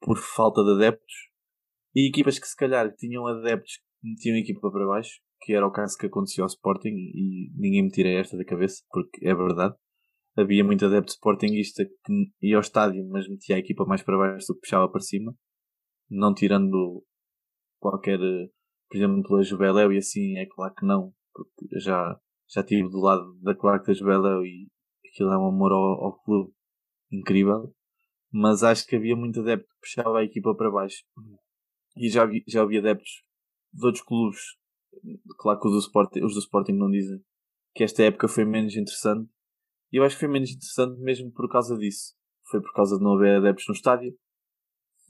por 0.00 0.18
falta 0.18 0.62
de 0.62 0.72
adeptos 0.72 1.14
e 1.94 2.08
equipas 2.08 2.38
que 2.38 2.46
se 2.46 2.56
calhar 2.56 2.92
tinham 2.96 3.26
adeptos 3.26 3.76
que 3.76 4.08
metiam 4.08 4.36
a 4.36 4.40
equipa 4.40 4.70
para 4.70 4.86
baixo, 4.86 5.20
que 5.40 5.54
era 5.54 5.66
o 5.66 5.72
caso 5.72 5.96
que 5.96 6.06
acontecia 6.06 6.42
ao 6.42 6.48
Sporting 6.48 6.94
e 6.94 7.50
ninguém 7.54 7.84
me 7.84 7.90
tira 7.90 8.08
esta 8.08 8.36
da 8.36 8.44
cabeça 8.44 8.82
porque 8.90 9.26
é 9.26 9.34
verdade. 9.34 9.74
Havia 10.36 10.64
muito 10.64 10.84
adepto 10.84 11.12
Sportingista 11.12 11.84
que 11.84 12.32
ia 12.42 12.56
ao 12.56 12.62
estádio 12.62 13.06
mas 13.08 13.28
metia 13.28 13.56
a 13.56 13.58
equipa 13.58 13.84
mais 13.84 14.02
para 14.02 14.16
baixo 14.16 14.46
do 14.48 14.54
que 14.54 14.60
puxava 14.60 14.90
para 14.90 15.00
cima, 15.00 15.34
não 16.10 16.34
tirando 16.34 17.04
qualquer 17.78 18.18
por 18.92 18.98
exemplo, 18.98 19.36
a 19.36 19.42
Jubeléu 19.42 19.90
e 19.90 19.96
assim, 19.96 20.36
é 20.36 20.44
claro 20.44 20.74
que 20.74 20.84
não, 20.84 21.14
porque 21.32 21.80
já, 21.80 22.14
já 22.46 22.60
estive 22.60 22.90
do 22.90 23.00
lado 23.00 23.32
da 23.40 23.54
da 23.54 23.92
Jubeléu 23.94 24.44
e 24.44 24.68
aquilo 25.06 25.32
é 25.32 25.38
um 25.38 25.46
amor 25.46 25.72
ao, 25.72 26.04
ao 26.04 26.22
clube 26.22 26.52
incrível, 27.10 27.74
mas 28.30 28.62
acho 28.62 28.86
que 28.86 28.94
havia 28.94 29.16
muito 29.16 29.40
adepto 29.40 29.66
que 29.66 29.80
puxava 29.80 30.18
a 30.18 30.24
equipa 30.24 30.54
para 30.54 30.70
baixo. 30.70 31.02
E 31.96 32.10
já, 32.10 32.26
vi, 32.26 32.44
já 32.46 32.60
havia 32.60 32.80
adeptos 32.80 33.22
de 33.72 33.86
outros 33.86 34.04
clubes, 34.04 34.40
claro 35.38 35.58
que 35.58 35.68
os 35.68 35.72
do, 35.72 35.78
Sporting, 35.78 36.20
os 36.22 36.34
do 36.34 36.40
Sporting 36.40 36.72
não 36.72 36.90
dizem, 36.90 37.18
que 37.74 37.84
esta 37.84 38.02
época 38.02 38.28
foi 38.28 38.44
menos 38.44 38.76
interessante. 38.76 39.26
E 39.90 39.96
eu 39.96 40.04
acho 40.04 40.16
que 40.16 40.20
foi 40.20 40.28
menos 40.28 40.50
interessante 40.50 41.00
mesmo 41.00 41.32
por 41.32 41.48
causa 41.50 41.78
disso. 41.78 42.14
Foi 42.50 42.60
por 42.60 42.74
causa 42.74 42.98
de 42.98 43.02
não 43.02 43.14
haver 43.14 43.38
adeptos 43.38 43.66
no 43.68 43.74
estádio, 43.74 44.14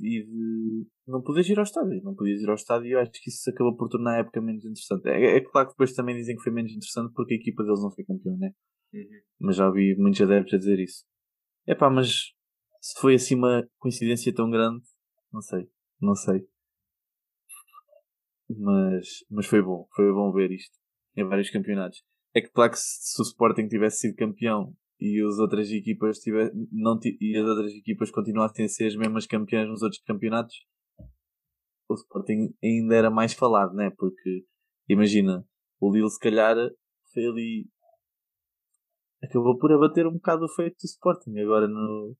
e 0.02 0.24
de 0.24 0.86
não 1.06 1.22
poderes 1.22 1.48
ir 1.48 1.58
ao 1.58 1.62
estádio. 1.62 2.02
Não 2.02 2.14
podias 2.14 2.40
ir 2.40 2.48
ao 2.48 2.56
estádio 2.56 2.88
e 2.88 2.92
eu 2.92 3.00
acho 3.00 3.12
que 3.12 3.30
isso 3.30 3.48
acabou 3.48 3.76
por 3.76 3.88
tornar 3.88 4.16
a 4.16 4.18
época 4.18 4.40
menos 4.40 4.64
interessante. 4.64 5.08
É, 5.08 5.36
é, 5.36 5.40
claro 5.40 5.68
que 5.68 5.74
depois 5.74 5.94
também 5.94 6.16
dizem 6.16 6.36
que 6.36 6.42
foi 6.42 6.52
menos 6.52 6.72
interessante 6.72 7.12
porque 7.14 7.34
a 7.34 7.36
equipa 7.36 7.62
deles 7.62 7.82
não 7.82 7.92
foi 7.92 8.04
campeão, 8.04 8.36
né? 8.36 8.52
Uhum. 8.92 9.20
Mas 9.40 9.56
já 9.56 9.66
ouvi 9.66 9.94
muitos 9.96 10.20
adeptos 10.20 10.54
a 10.54 10.58
dizer 10.58 10.80
isso. 10.80 11.04
É 11.66 11.74
pá, 11.74 11.88
mas 11.88 12.32
se 12.80 13.00
foi 13.00 13.14
assim 13.14 13.36
uma 13.36 13.66
coincidência 13.78 14.34
tão 14.34 14.50
grande, 14.50 14.82
não 15.32 15.40
sei, 15.40 15.70
não 16.00 16.14
sei. 16.16 16.46
Mas, 18.50 19.06
mas 19.30 19.46
foi 19.46 19.62
bom, 19.62 19.86
foi 19.94 20.12
bom 20.12 20.32
ver 20.32 20.50
isto 20.50 20.76
em 21.16 21.24
vários 21.24 21.48
campeonatos. 21.48 22.02
É 22.34 22.40
que 22.40 22.50
claro 22.50 22.72
que 22.72 22.78
se, 22.78 23.12
se 23.12 23.22
o 23.22 23.24
Sporting 23.24 23.68
tivesse 23.68 23.98
sido 23.98 24.16
campeão 24.16 24.74
e 25.02 25.20
as 25.26 25.38
outras 25.40 25.68
equipas 25.72 26.20
tiver, 26.20 26.52
não 26.70 26.96
e 27.20 27.36
as 27.36 27.44
outras 27.44 27.72
equipas 27.72 28.08
continuassem 28.12 28.66
a 28.66 28.68
ser 28.68 28.86
as 28.86 28.94
mesmas 28.94 29.26
campeãs 29.26 29.68
nos 29.68 29.82
outros 29.82 30.00
campeonatos, 30.02 30.54
o 31.88 31.94
Sporting 31.94 32.54
ainda 32.62 32.94
era 32.94 33.10
mais 33.10 33.32
falado, 33.32 33.74
né? 33.74 33.90
Porque 33.98 34.44
imagina, 34.88 35.44
o 35.80 35.92
Lille 35.92 36.08
se 36.08 36.20
calhar 36.20 36.56
foi 37.12 37.26
ali 37.26 37.68
acabou 39.24 39.58
por 39.58 39.72
abater 39.72 40.06
um 40.06 40.12
bocado 40.12 40.44
o 40.44 40.48
feito 40.48 40.74
do 40.74 40.86
Sporting 40.86 41.36
agora 41.40 41.66
no, 41.66 42.16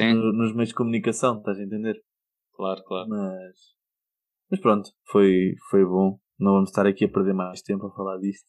no, 0.00 0.32
nos 0.32 0.54
meios 0.54 0.70
de 0.70 0.74
comunicação, 0.74 1.36
estás 1.38 1.58
a 1.58 1.62
entender? 1.62 2.02
Claro, 2.54 2.82
claro. 2.84 3.08
Mas, 3.10 3.56
mas 4.50 4.60
pronto, 4.60 4.90
foi, 5.10 5.54
foi 5.68 5.84
bom. 5.84 6.18
Não 6.38 6.52
vamos 6.52 6.70
estar 6.70 6.86
aqui 6.86 7.04
a 7.04 7.10
perder 7.10 7.34
mais 7.34 7.60
tempo 7.60 7.86
a 7.86 7.94
falar 7.94 8.18
disto. 8.18 8.46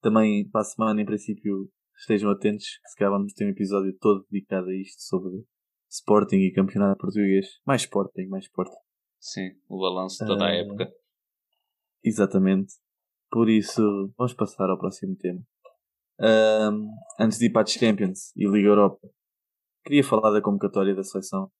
Também 0.00 0.48
para 0.50 0.62
a 0.62 0.64
semana, 0.64 1.00
em 1.00 1.06
princípio, 1.06 1.70
estejam 1.96 2.30
atentos 2.30 2.66
que 2.82 2.88
se 2.88 2.96
calhar 2.96 3.12
vamos 3.12 3.32
ter 3.32 3.46
um 3.46 3.50
episódio 3.50 3.96
todo 3.98 4.26
dedicado 4.30 4.68
a 4.68 4.74
isto 4.74 5.02
sobre 5.02 5.44
Sporting 5.90 6.36
e 6.36 6.52
Campeonato 6.52 6.98
Português. 6.98 7.46
Mais 7.66 7.82
Sporting, 7.82 8.26
mais 8.28 8.44
Sporting. 8.44 8.80
Sim, 9.20 9.50
o 9.68 9.78
balanço 9.78 10.18
de 10.18 10.26
toda 10.26 10.44
uh, 10.44 10.48
a 10.48 10.50
época. 10.50 10.92
Exatamente. 12.02 12.72
Por 13.30 13.48
isso, 13.48 13.82
vamos 14.16 14.34
passar 14.34 14.68
ao 14.68 14.78
próximo 14.78 15.16
tema. 15.16 15.40
Uh, 16.20 16.88
antes 17.18 17.38
de 17.38 17.46
ir 17.46 17.50
para 17.50 17.62
a 17.62 17.66
Champions 17.66 18.34
e 18.36 18.46
Liga 18.46 18.68
Europa, 18.68 19.08
queria 19.84 20.04
falar 20.04 20.30
da 20.30 20.42
convocatória 20.42 20.94
da 20.94 21.02
seleção. 21.02 21.50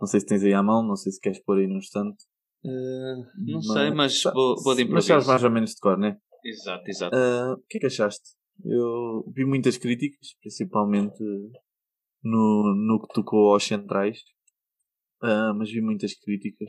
Não 0.00 0.06
sei 0.06 0.20
se 0.20 0.26
tens 0.26 0.42
aí 0.42 0.54
à 0.54 0.62
mão, 0.62 0.82
não 0.82 0.96
sei 0.96 1.12
se 1.12 1.20
queres 1.20 1.42
pôr 1.42 1.58
aí 1.58 1.66
num 1.66 1.78
instante. 1.78 2.24
Uh, 2.64 3.24
não 3.36 3.54
mas, 3.54 3.66
sei, 3.66 3.90
mas 3.90 4.22
vou, 4.34 4.62
vou 4.62 4.74
de 4.74 4.82
improviso. 4.82 4.94
Mas 4.94 5.04
sabes 5.06 5.26
mais 5.26 5.44
ou 5.44 5.50
menos 5.50 5.70
de 5.70 5.80
cor, 5.80 5.98
né? 5.98 6.18
Exato, 6.44 6.84
exato. 6.88 7.16
Uh, 7.16 7.52
o 7.54 7.62
que 7.68 7.78
é 7.78 7.80
que 7.80 7.86
achaste? 7.86 8.30
Eu 8.64 9.24
vi 9.34 9.44
muitas 9.44 9.76
críticas, 9.76 10.34
principalmente 10.40 11.22
no, 12.22 12.74
no 12.74 13.00
que 13.00 13.14
tocou 13.14 13.52
aos 13.52 13.64
centrais, 13.64 14.18
uh, 15.22 15.54
mas 15.56 15.70
vi 15.70 15.80
muitas 15.80 16.14
críticas, 16.14 16.68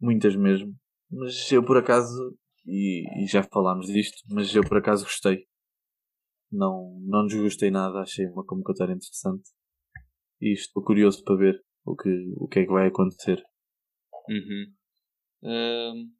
muitas 0.00 0.36
mesmo. 0.36 0.74
Mas 1.10 1.50
eu 1.50 1.64
por 1.64 1.76
acaso, 1.76 2.36
e, 2.66 3.04
e, 3.22 3.26
já 3.26 3.42
falámos 3.42 3.86
disto, 3.86 4.22
mas 4.30 4.54
eu 4.54 4.62
por 4.62 4.78
acaso 4.78 5.04
gostei. 5.04 5.46
Não, 6.52 6.98
não 7.02 7.26
desgostei 7.26 7.70
nada, 7.70 8.00
achei 8.00 8.26
uma 8.26 8.44
convocatória 8.44 8.92
interessante. 8.92 9.48
E 10.40 10.52
estou 10.52 10.82
curioso 10.82 11.22
para 11.24 11.36
ver 11.36 11.64
o 11.84 11.94
que, 11.96 12.08
o 12.36 12.48
que 12.48 12.60
é 12.60 12.64
que 12.64 12.72
vai 12.72 12.88
acontecer. 12.88 13.42
Uhum. 14.28 14.74
Uh, 15.42 16.19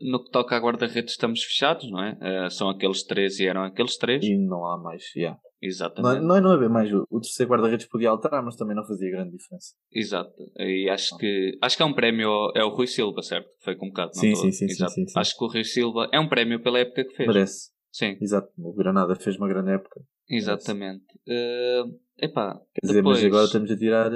no 0.00 0.22
que 0.22 0.30
toca 0.30 0.56
à 0.56 0.60
guarda-redes 0.60 1.12
estamos 1.12 1.42
fechados, 1.42 1.90
não 1.90 2.02
é? 2.02 2.46
Uh, 2.46 2.50
são 2.50 2.68
aqueles 2.68 3.02
três 3.04 3.38
e 3.38 3.46
eram 3.46 3.64
aqueles 3.64 3.96
três. 3.96 4.24
E 4.24 4.36
não 4.36 4.66
há 4.66 4.78
mais, 4.78 5.02
já. 5.14 5.20
Yeah. 5.20 5.40
Exatamente. 5.62 6.20
Não, 6.20 6.26
não, 6.26 6.40
não 6.42 6.50
haver 6.50 6.68
mais. 6.68 6.92
O, 6.92 7.06
o 7.10 7.20
terceiro 7.20 7.50
guarda-redes 7.50 7.86
podia 7.86 8.10
alterar, 8.10 8.44
mas 8.44 8.54
também 8.54 8.76
não 8.76 8.84
fazia 8.84 9.10
grande 9.10 9.30
diferença. 9.30 9.74
Exato. 9.90 10.30
E 10.58 10.90
acho 10.90 11.16
que, 11.16 11.56
acho 11.62 11.76
que 11.76 11.82
é 11.82 11.86
um 11.86 11.94
prémio, 11.94 12.52
é 12.54 12.62
o 12.62 12.68
Rui 12.68 12.86
Silva, 12.86 13.22
certo? 13.22 13.48
Foi 13.62 13.74
convocado. 13.74 14.14
Sim, 14.14 14.34
sim, 14.34 14.52
sim, 14.52 14.68
sim, 14.68 14.88
sim, 14.88 15.06
sim, 15.06 15.18
Acho 15.18 15.34
que 15.36 15.42
o 15.42 15.48
Rui 15.48 15.64
Silva 15.64 16.06
é 16.12 16.20
um 16.20 16.28
prémio 16.28 16.62
pela 16.62 16.80
época 16.80 17.04
que 17.04 17.14
fez. 17.14 17.26
Merece. 17.26 17.70
Sim. 17.90 18.18
Exato. 18.20 18.52
O 18.58 18.74
Granada 18.74 19.14
fez 19.14 19.36
uma 19.38 19.48
grande 19.48 19.70
época. 19.70 20.02
Exatamente. 20.28 21.06
Uh, 21.26 21.98
epá, 22.18 22.60
Quer 22.74 22.86
dizer, 22.86 22.94
depois... 22.98 23.18
mas 23.18 23.26
agora 23.26 23.44
estamos 23.46 23.70
a 23.70 23.76
tirar 23.76 24.10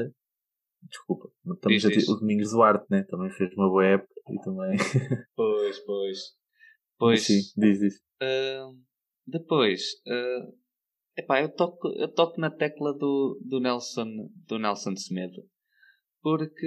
Desculpa, 0.82 1.28
estamos 1.54 1.82
diz, 1.82 1.84
a 1.84 1.88
diz. 1.88 2.08
o 2.08 2.16
Domingos 2.16 2.50
Duarte, 2.52 2.86
né? 2.90 3.04
Também 3.08 3.30
fez 3.30 3.52
uma 3.54 3.68
boa 3.68 3.84
época 3.84 4.14
e 4.30 4.40
também. 4.40 4.76
pois, 5.36 5.78
pois. 5.80 6.18
Pois. 6.98 7.22
Sim, 7.22 7.40
diz, 7.56 7.78
diz. 7.78 7.94
Uh, 8.20 8.76
depois, 9.26 9.82
uh, 10.06 10.54
epá, 11.16 11.42
eu 11.42 11.48
toco, 11.54 11.88
eu 11.96 12.12
toco 12.12 12.40
na 12.40 12.50
tecla 12.50 12.92
do, 12.92 13.40
do 13.44 13.60
Nelson, 13.60 14.30
do 14.46 14.58
Nelson 14.58 14.96
Semedo. 14.96 15.42
Porque 16.20 16.66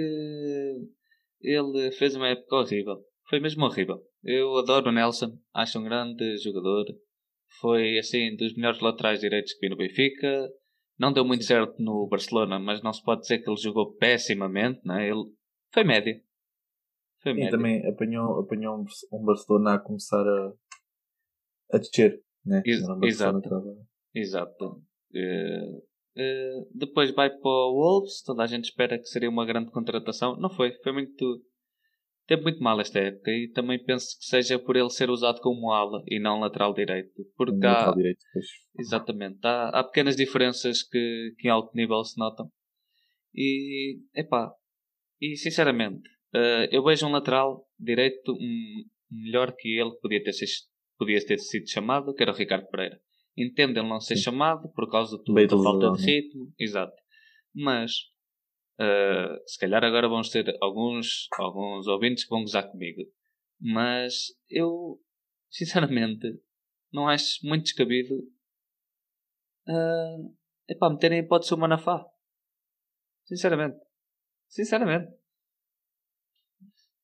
ele 1.40 1.92
fez 1.92 2.14
uma 2.16 2.28
época 2.28 2.56
horrível. 2.56 3.04
Foi 3.28 3.40
mesmo 3.40 3.64
horrível. 3.64 4.02
Eu 4.24 4.56
adoro 4.56 4.88
o 4.88 4.92
Nelson, 4.92 5.38
acho 5.52 5.78
um 5.78 5.84
grande 5.84 6.36
jogador. 6.38 6.86
Foi 7.60 7.98
assim 7.98 8.34
dos 8.36 8.54
melhores 8.54 8.80
laterais 8.80 9.20
direitos 9.20 9.52
que 9.52 9.60
vi 9.60 9.68
no 9.68 9.76
Benfica. 9.76 10.48
Não 10.98 11.12
deu 11.12 11.24
muito 11.24 11.44
certo 11.44 11.82
no 11.82 12.06
Barcelona, 12.06 12.58
mas 12.58 12.82
não 12.82 12.92
se 12.92 13.02
pode 13.02 13.22
dizer 13.22 13.38
que 13.38 13.50
ele 13.50 13.60
jogou 13.60 13.94
pessimamente, 13.94 14.80
né? 14.84 15.08
Ele 15.08 15.24
foi 15.72 15.84
médio. 15.84 16.20
Foi 17.22 17.32
médio. 17.34 17.48
E 17.48 17.50
também 17.50 17.86
apanhou, 17.86 18.40
apanhou 18.40 18.78
um, 18.78 18.84
um 19.12 19.24
Barcelona 19.24 19.74
a 19.74 19.78
começar 19.78 20.26
a, 20.26 20.52
a 21.72 21.78
descer, 21.78 22.20
né? 22.44 22.62
Ex 22.64 22.82
exato. 23.02 23.40
Exato. 24.14 24.64
Uh, 25.14 25.78
uh, 26.18 26.68
depois 26.74 27.14
vai 27.14 27.30
para 27.30 27.48
o 27.48 27.74
Wolves, 27.74 28.22
toda 28.22 28.42
a 28.42 28.46
gente 28.46 28.64
espera 28.64 28.98
que 28.98 29.06
seria 29.06 29.30
uma 29.30 29.46
grande 29.46 29.70
contratação. 29.70 30.36
Não 30.36 30.50
foi, 30.50 30.72
foi 30.82 30.92
muito 30.92 31.42
teve 32.26 32.42
muito 32.42 32.62
mal 32.62 32.80
esta 32.80 32.98
época 32.98 33.30
e 33.30 33.50
também 33.52 33.82
penso 33.82 34.18
que 34.18 34.24
seja 34.24 34.58
por 34.58 34.76
ele 34.76 34.90
ser 34.90 35.10
usado 35.10 35.40
como 35.40 35.70
ala 35.70 36.02
e 36.06 36.20
não 36.20 36.40
lateral 36.40 36.72
direito. 36.72 37.12
Porque 37.36 37.64
há, 37.66 37.72
lateral 37.72 37.96
direito, 37.96 38.24
pois. 38.32 38.46
Exatamente. 38.78 39.38
Há, 39.44 39.68
há 39.68 39.84
pequenas 39.84 40.16
diferenças 40.16 40.82
que, 40.82 41.34
que 41.38 41.48
em 41.48 41.50
alto 41.50 41.70
nível 41.74 42.02
se 42.04 42.18
notam. 42.18 42.50
E, 43.34 44.00
epá, 44.14 44.52
e 45.20 45.36
sinceramente, 45.36 46.08
uh, 46.34 46.68
eu 46.70 46.82
vejo 46.84 47.06
um 47.06 47.12
lateral 47.12 47.66
direito 47.78 48.32
um, 48.32 48.84
melhor 49.10 49.52
que 49.52 49.68
ele 49.78 49.92
podia 50.00 50.22
ter, 50.22 50.32
podia 50.98 51.24
ter 51.24 51.38
sido 51.38 51.68
chamado, 51.68 52.14
que 52.14 52.22
era 52.22 52.32
o 52.32 52.36
Ricardo 52.36 52.68
Pereira. 52.68 53.00
Entendo 53.36 53.78
ele 53.78 53.88
não 53.88 54.00
ser 54.00 54.16
Sim. 54.16 54.24
chamado 54.24 54.68
por 54.72 54.90
causa 54.90 55.16
do, 55.16 55.34
da 55.34 55.48
falta 55.48 55.92
de 55.92 56.04
ritmo, 56.04 56.52
exato. 56.58 56.94
Mas 57.54 58.12
Uh, 58.80 59.38
se 59.46 59.58
calhar 59.58 59.84
agora 59.84 60.08
vamos 60.08 60.30
ter 60.30 60.56
alguns, 60.60 61.28
alguns 61.38 61.86
ouvintes 61.86 62.24
que 62.24 62.30
vão 62.30 62.40
gozar 62.40 62.68
comigo. 62.70 63.02
Mas 63.60 64.34
eu, 64.48 65.00
sinceramente, 65.50 66.26
não 66.92 67.06
acho 67.06 67.46
muito 67.46 67.64
descabido 67.64 68.14
uh, 69.68 70.36
epá, 70.68 70.90
meterem 70.90 71.20
a 71.20 71.22
hipótese 71.22 71.54
o 71.54 71.58
Manafá. 71.58 72.04
Sinceramente. 73.24 73.78
Sinceramente. 74.48 75.12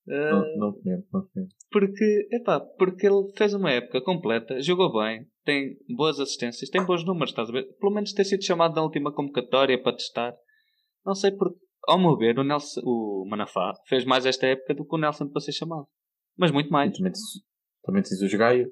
Não, 0.09 0.57
não 0.57 0.73
comento, 0.73 1.07
não 1.12 1.27
comento. 1.27 1.55
Porque, 1.71 2.29
epá, 2.33 2.61
porque 2.61 3.07
ele 3.07 3.31
fez 3.37 3.53
uma 3.53 3.71
época 3.71 4.00
completa, 4.00 4.61
jogou 4.62 4.93
bem, 4.93 5.27
tem 5.45 5.77
boas 5.97 6.19
assistências, 6.19 6.71
tem 6.71 6.85
bons 6.85 7.05
números, 7.05 7.31
estás 7.31 7.49
a 7.49 7.53
ver? 7.53 7.65
Pelo 7.79 7.93
menos 7.93 8.12
ter 8.12 8.25
sido 8.25 8.45
chamado 8.45 8.75
na 8.75 8.83
última 8.83 9.12
convocatória 9.12 9.81
para 9.83 9.97
testar. 9.97 10.35
Não 11.05 11.15
sei 11.15 11.33
porque, 11.33 11.59
ao 11.87 11.99
meu 11.99 12.17
ver, 12.17 12.38
o, 12.38 12.45
Nelson, 12.45 12.81
o 12.85 13.27
Manafá 13.29 13.75
fez 13.87 14.05
mais 14.05 14.25
esta 14.25 14.47
época 14.47 14.75
do 14.75 14.87
que 14.87 14.95
o 14.95 14.99
Nelson 14.99 15.29
para 15.29 15.41
ser 15.41 15.53
chamado. 15.53 15.87
Mas 16.37 16.50
muito 16.50 16.71
mais. 16.71 16.93
Também 17.83 18.03
tens 18.03 18.23
o 18.23 18.38
Gaio. 18.38 18.71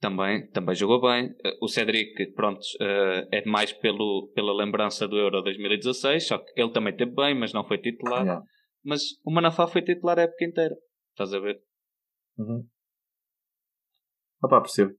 Também, 0.00 0.48
também 0.50 0.74
jogou 0.74 1.00
bem. 1.00 1.34
Eh, 1.44 1.56
o 1.60 1.66
Cedric, 1.66 2.32
pronto, 2.32 2.60
uh, 2.80 3.26
é 3.32 3.44
mais 3.44 3.72
pelo, 3.72 4.30
pela 4.32 4.54
lembrança 4.54 5.08
do 5.08 5.18
Euro 5.18 5.42
2016, 5.42 6.26
só 6.26 6.38
que 6.38 6.52
ele 6.60 6.70
também 6.70 6.96
teve 6.96 7.12
bem, 7.12 7.34
mas 7.34 7.52
não 7.52 7.66
foi 7.66 7.78
titular. 7.78 8.22
Yeah. 8.22 8.44
Mas 8.84 9.02
o 9.24 9.32
Manafá 9.32 9.66
foi 9.66 9.82
titular 9.82 10.18
a 10.18 10.22
época 10.22 10.44
inteira. 10.44 10.76
Estás 11.10 11.32
a 11.32 11.40
ver? 11.40 11.62
Uhum. 12.38 12.66
Opá, 14.42 14.60
percebo. 14.60 14.94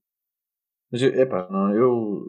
Mas, 0.90 1.02
epá, 1.02 1.48
não, 1.50 1.74
eu... 1.74 2.26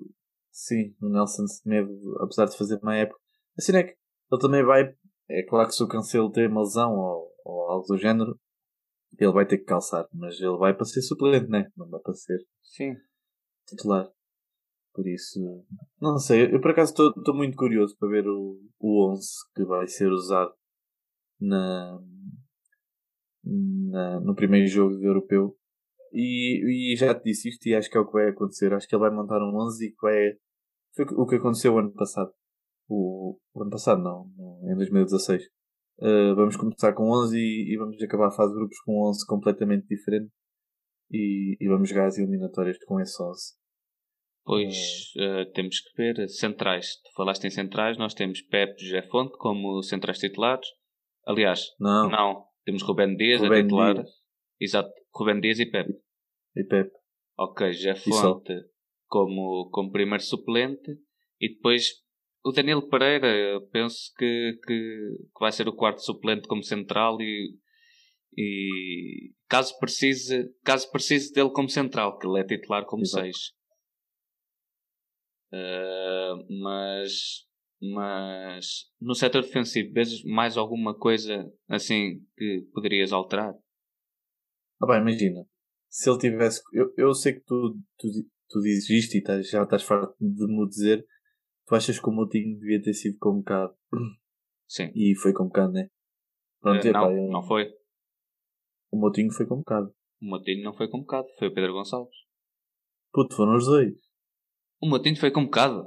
Sim, 0.51 0.95
o 1.01 1.09
Nelson 1.09 1.47
Semedo, 1.47 1.91
apesar 2.21 2.45
de 2.45 2.57
fazer 2.57 2.79
uma 2.81 2.95
época... 2.95 3.19
Assim 3.57 3.75
é 3.75 3.83
que 3.83 3.95
ele 4.31 4.41
também 4.41 4.63
vai. 4.63 4.95
É 5.29 5.43
claro 5.43 5.67
que 5.67 5.75
se 5.75 5.83
o 5.83 5.87
Cancelo 5.87 6.31
tem 6.31 6.47
uma 6.47 6.61
lesão 6.61 6.93
ou, 6.93 7.33
ou 7.45 7.69
algo 7.69 7.85
do 7.87 7.97
género, 7.97 8.39
ele 9.19 9.31
vai 9.31 9.45
ter 9.45 9.57
que 9.57 9.65
calçar, 9.65 10.07
mas 10.13 10.39
ele 10.39 10.57
vai 10.57 10.73
para 10.73 10.85
ser 10.85 11.01
suplente, 11.01 11.49
né? 11.49 11.69
Não 11.75 11.89
vai 11.89 11.99
para 12.01 12.13
ser 12.13 12.37
Sim. 12.63 12.95
titular. 13.67 14.09
Por 14.93 15.07
isso, 15.07 15.39
não 16.01 16.17
sei, 16.17 16.53
eu 16.53 16.59
por 16.59 16.71
acaso 16.71 16.91
estou 16.91 17.33
muito 17.33 17.55
curioso 17.55 17.95
para 17.97 18.09
ver 18.09 18.27
o, 18.27 18.59
o 18.77 19.11
11 19.11 19.25
que 19.55 19.63
vai 19.63 19.87
ser 19.87 20.11
usado 20.11 20.53
na, 21.41 21.99
na, 23.43 24.19
no 24.21 24.35
primeiro 24.35 24.67
jogo 24.67 24.97
de 24.97 25.05
europeu. 25.05 25.57
E, 26.13 26.93
e 26.93 26.95
já 26.95 27.13
te 27.15 27.23
disse 27.23 27.49
isto 27.49 27.67
e 27.67 27.75
acho 27.75 27.89
que 27.89 27.97
é 27.97 28.01
o 28.01 28.05
que 28.05 28.13
vai 28.13 28.29
acontecer. 28.29 28.73
Acho 28.73 28.87
que 28.87 28.95
ele 28.95 29.01
vai 29.01 29.11
montar 29.11 29.41
um 29.41 29.55
11 29.55 29.85
e 29.85 29.89
que 29.91 30.01
vai. 30.01 30.33
Foi 30.95 31.05
o 31.15 31.25
que 31.25 31.35
aconteceu 31.35 31.77
ano 31.77 31.93
passado 31.93 32.31
o, 32.91 33.37
o 33.53 33.61
ano 33.61 33.71
passado, 33.71 34.01
não, 34.01 34.29
em 34.69 34.75
2016. 34.75 35.43
Uh, 35.43 36.05
eh, 36.05 36.33
vamos 36.35 36.57
começar 36.57 36.93
com 36.93 37.09
11 37.09 37.37
e, 37.37 37.73
e, 37.73 37.77
vamos 37.77 38.01
acabar 38.01 38.27
a 38.27 38.31
fase 38.31 38.51
de 38.51 38.59
grupos 38.59 38.79
com 38.81 39.07
11 39.07 39.25
completamente 39.25 39.87
diferente 39.87 40.31
e, 41.09 41.57
e 41.59 41.67
vamos 41.67 41.89
jogar 41.89 42.07
as 42.07 42.17
eliminatórias 42.17 42.77
com 42.85 42.99
esse 42.99 43.21
11. 43.21 43.41
Pois 44.43 44.75
uh, 45.17 45.51
temos 45.53 45.79
que 45.79 45.95
ver 45.95 46.27
centrais. 46.27 46.95
Tu 47.03 47.11
falaste 47.15 47.45
em 47.45 47.51
centrais, 47.51 47.97
nós 47.97 48.13
temos 48.13 48.41
Pepe 48.41 48.83
José 48.83 49.03
Fonte 49.03 49.37
como 49.37 49.81
centrais 49.83 50.17
titulares. 50.17 50.67
Aliás, 51.25 51.67
não, 51.79 52.09
não 52.09 52.45
temos 52.65 52.83
Rubén 52.83 53.15
Dias 53.15 53.41
Rubén 53.41 53.59
a 53.59 53.63
titular. 53.63 53.93
Dias. 53.95 54.09
Exato, 54.59 54.91
Rubén 55.13 55.39
Dias 55.39 55.59
e 55.59 55.65
Pepe. 55.65 55.93
e 56.55 56.63
Pepe. 56.63 56.91
Ok, 57.37 57.69
E 57.69 57.95
só. 57.95 58.33
Fonte 58.35 58.53
como, 59.07 59.69
como 59.71 59.91
primeiro 59.91 60.23
suplente. 60.23 60.91
E 61.39 61.49
depois 61.55 62.01
o 62.43 62.51
Danilo 62.51 62.87
Pereira, 62.87 63.59
penso 63.71 64.11
que, 64.17 64.59
que, 64.65 65.17
que 65.35 65.39
vai 65.39 65.51
ser 65.51 65.67
o 65.67 65.75
quarto 65.75 66.01
suplente 66.01 66.47
como 66.47 66.63
central 66.63 67.21
e, 67.21 67.57
e 68.35 69.31
caso 69.47 69.77
precise, 69.79 70.49
caso 70.63 70.89
precise 70.91 71.33
dele 71.33 71.51
como 71.51 71.69
central, 71.69 72.17
que 72.17 72.27
ele 72.27 72.39
é 72.39 72.43
titular 72.43 72.85
como 72.85 73.03
Exato. 73.03 73.25
6. 73.25 73.37
mas, 76.61 77.11
mas 77.81 78.85
no 78.99 79.15
setor 79.15 79.41
defensivo, 79.41 79.91
vês 79.93 80.23
mais 80.23 80.55
alguma 80.57 80.97
coisa 80.97 81.51
assim 81.67 82.19
que 82.37 82.67
poderias 82.73 83.11
alterar? 83.11 83.53
Ah, 84.81 84.87
pá, 84.87 84.97
imagina. 84.99 85.45
Se 85.89 86.09
ele 86.09 86.19
tivesse. 86.19 86.61
Eu, 86.73 86.93
eu 86.97 87.13
sei 87.13 87.33
que 87.33 87.41
tu, 87.41 87.77
tu, 87.97 88.07
tu 88.49 88.59
dizes 88.61 88.89
isto 88.89 89.15
e 89.15 89.17
estás- 89.19 89.49
já 89.49 89.63
estás 89.63 89.83
farto 89.83 90.15
de 90.19 90.47
me 90.47 90.67
dizer. 90.67 91.05
Tu 91.67 91.75
achas 91.75 91.99
que 91.99 92.09
o 92.09 92.11
Moutinho 92.11 92.57
devia 92.59 92.81
ter 92.81 92.93
sido 92.93 93.17
convocado? 93.19 93.73
Sim. 94.67 94.91
E 94.95 95.15
foi 95.15 95.33
convocado, 95.33 95.73
né? 95.73 95.89
Pronto, 96.61 96.85
Eh, 96.85 96.89
epá, 96.89 97.01
não, 97.01 97.11
eu- 97.11 97.31
não 97.31 97.43
foi. 97.43 97.69
O 98.91 98.97
Moutinho 98.97 99.31
foi 99.31 99.45
convocado. 99.45 99.93
O 100.21 100.25
Moutinho 100.25 100.63
não 100.63 100.73
foi 100.75 100.87
convocado, 100.89 101.27
foi 101.37 101.47
o 101.47 101.53
Pedro 101.53 101.73
Gonçalves. 101.73 102.15
Puto, 103.11 103.35
foram 103.35 103.55
os 103.55 103.65
dois. 103.65 103.93
O 104.81 104.87
Moutinho 104.87 105.17
foi 105.17 105.31
convocado? 105.31 105.85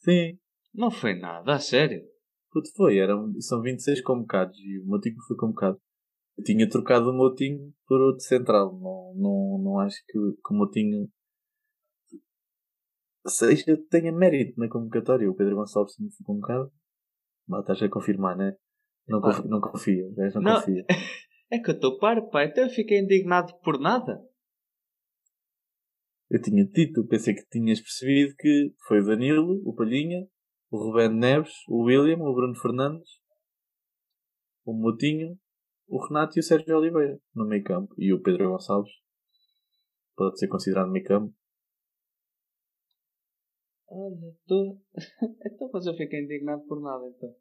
Sim. 0.00 0.38
Não 0.74 0.90
foi 0.90 1.14
nada, 1.14 1.54
a 1.54 1.58
sério. 1.58 2.02
Puto, 2.50 2.70
foi. 2.76 2.98
Eram, 2.98 3.32
são 3.40 3.60
26 3.60 4.00
convocados 4.02 4.56
e 4.58 4.78
o 4.80 4.86
Moutinho 4.86 5.16
foi 5.26 5.36
convocado. 5.36 5.78
Eu 6.36 6.44
tinha 6.44 6.68
trocado 6.68 7.10
o 7.10 7.12
Moutinho 7.14 7.72
por 7.86 8.00
outro 8.00 8.20
central. 8.24 8.72
Não, 8.78 9.14
não, 9.16 9.58
não 9.62 9.80
acho 9.80 9.96
que, 10.06 10.12
que 10.12 10.54
o 10.54 10.56
Moutinho 10.56 11.08
seja, 13.26 13.76
tenha 13.90 14.12
mérito 14.12 14.58
na 14.58 14.68
convocatória. 14.68 15.30
O 15.30 15.34
Pedro 15.34 15.56
Gonçalves 15.56 15.94
também 15.96 16.12
foi 16.12 16.24
convocado. 16.24 16.72
Mas 17.46 17.60
estás 17.60 17.82
a 17.82 17.88
confirmar, 17.88 18.36
né? 18.36 18.54
Não, 19.08 19.20
confia, 19.20 19.44
não 19.44 19.60
confia. 19.60 20.06
o 20.06 20.14
gajo 20.14 20.40
Não, 20.40 20.42
Não. 20.52 20.60
confia. 20.60 20.84
É 21.50 21.58
que 21.58 21.70
eu 21.70 21.74
estou 21.74 21.96
paro, 21.96 22.28
pai. 22.28 22.44
Até 22.48 22.62
eu 22.62 22.68
fiquei 22.68 22.98
indignado 22.98 23.54
por 23.64 23.80
nada. 23.80 24.22
Eu 26.30 26.42
tinha 26.42 26.62
dito, 26.62 27.06
pensei 27.06 27.34
que 27.34 27.48
tinhas 27.48 27.80
percebido 27.80 28.34
que 28.36 28.74
foi 28.86 29.00
o 29.00 29.06
Danilo, 29.06 29.62
o 29.64 29.74
Palhinha, 29.74 30.28
o 30.70 30.78
Rubén 30.78 31.10
Neves, 31.10 31.52
o 31.68 31.84
William, 31.84 32.18
o 32.18 32.34
Bruno 32.34 32.54
Fernandes, 32.54 33.08
o 34.64 34.72
Moutinho, 34.72 35.38
o 35.88 36.06
Renato 36.06 36.38
e 36.38 36.40
o 36.40 36.42
Sérgio 36.42 36.76
Oliveira 36.76 37.18
no 37.34 37.46
meio 37.46 37.64
campo. 37.64 37.94
E 37.96 38.12
o 38.12 38.22
Pedro 38.22 38.50
Gonçalves 38.50 38.92
pode 40.14 40.38
ser 40.38 40.48
considerado 40.48 40.90
meio 40.90 41.04
campo. 41.04 41.34
Olha, 43.90 44.28
estou. 44.28 44.82
então, 45.46 45.70
mas 45.72 45.86
eu 45.86 45.94
fiquei 45.96 46.20
indignado 46.20 46.62
por 46.66 46.80
nada, 46.80 47.06
então. 47.06 47.34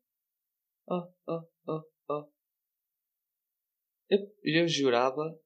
Oh, 0.90 1.12
oh, 1.28 1.48
oh, 1.68 1.84
oh. 2.10 2.32
Eu, 4.10 4.20
eu 4.44 4.68
jurava. 4.68 5.38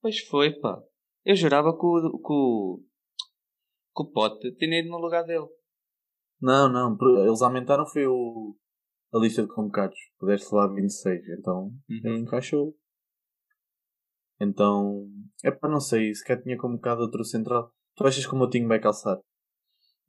Pois 0.00 0.20
foi, 0.20 0.52
pá. 0.60 0.80
Eu 1.24 1.34
jurava 1.34 1.72
que 1.72 1.84
o, 1.84 2.18
que 2.18 2.32
o, 2.32 2.84
que 3.96 4.02
o 4.02 4.12
Pote 4.12 4.54
tinha 4.56 4.78
ido 4.78 4.90
no 4.90 4.98
lugar 4.98 5.24
dele. 5.24 5.48
Não, 6.44 6.68
não, 6.68 6.98
eles 7.24 7.40
aumentaram 7.40 7.86
foi 7.86 8.06
o, 8.06 8.54
a 9.14 9.18
lista 9.18 9.40
de 9.40 9.48
convocados. 9.48 9.98
Pudeste 10.18 10.54
levar 10.54 10.74
26, 10.74 11.22
então 11.38 11.72
Uhum. 11.88 12.16
encaixou. 12.16 12.76
Então, 14.38 15.06
é 15.42 15.50
para 15.50 15.70
não 15.70 15.80
sei, 15.80 16.14
sequer 16.14 16.42
tinha 16.42 16.58
convocado 16.58 17.00
outro 17.00 17.24
central. 17.24 17.72
Tu 17.96 18.06
achas 18.06 18.26
que 18.26 18.34
o 18.34 18.36
Moutinho 18.36 18.68
vai 18.68 18.78
calçar? 18.78 19.18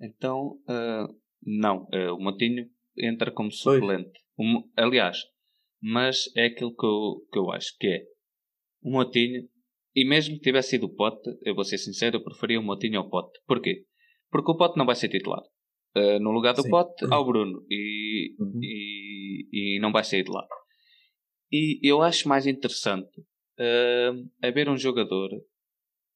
Então, 0.02 0.60
ah, 0.68 1.08
não. 1.42 1.88
ah, 1.94 2.12
o 2.14 2.20
Moutinho 2.20 2.68
entra 2.98 3.32
como 3.32 3.50
suplente. 3.50 4.20
Mo- 4.38 4.70
aliás, 4.76 5.18
mas 5.82 6.26
é 6.36 6.48
aquilo 6.48 6.76
que 6.76 6.86
eu, 6.86 7.26
que 7.32 7.40
eu 7.40 7.50
acho 7.54 7.78
que 7.80 7.88
é. 7.88 8.04
O 8.82 8.92
Moutinho, 8.92 9.48
e 9.96 10.06
mesmo 10.06 10.36
que 10.36 10.42
tivesse 10.42 10.72
sido 10.72 10.88
o 10.88 10.94
Pote, 10.96 11.30
eu 11.44 11.56
vou 11.56 11.64
ser 11.64 11.78
sincero, 11.78 12.18
eu 12.18 12.24
preferia 12.26 12.60
o 12.60 12.64
Moutinho 12.64 13.00
ao 13.00 13.10
Pote. 13.10 13.40
Porquê? 13.48 13.86
Porque 14.30 14.52
o 14.52 14.58
Pote 14.58 14.78
não 14.78 14.86
vai 14.86 14.96
ser 14.96 15.08
titular. 15.08 15.42
Ah, 15.96 16.20
no 16.20 16.32
lugar 16.32 16.54
do 16.54 16.62
Sim. 16.64 16.70
Pote, 16.70 17.06
há 17.10 17.20
o 17.20 17.26
Bruno. 17.26 17.66
E, 17.70 18.36
Uhum. 18.40 18.60
e, 18.62 19.48
e 19.78 19.80
não 19.80 19.92
vai 19.92 20.04
sair 20.04 20.24
de 20.24 20.32
lá. 20.32 20.46
E 21.52 21.80
eu 21.84 22.02
acho 22.02 22.28
mais 22.28 22.46
interessante 22.46 23.24
ah, 23.60 24.12
haver 24.48 24.68
um 24.70 24.78
jogador 24.78 25.30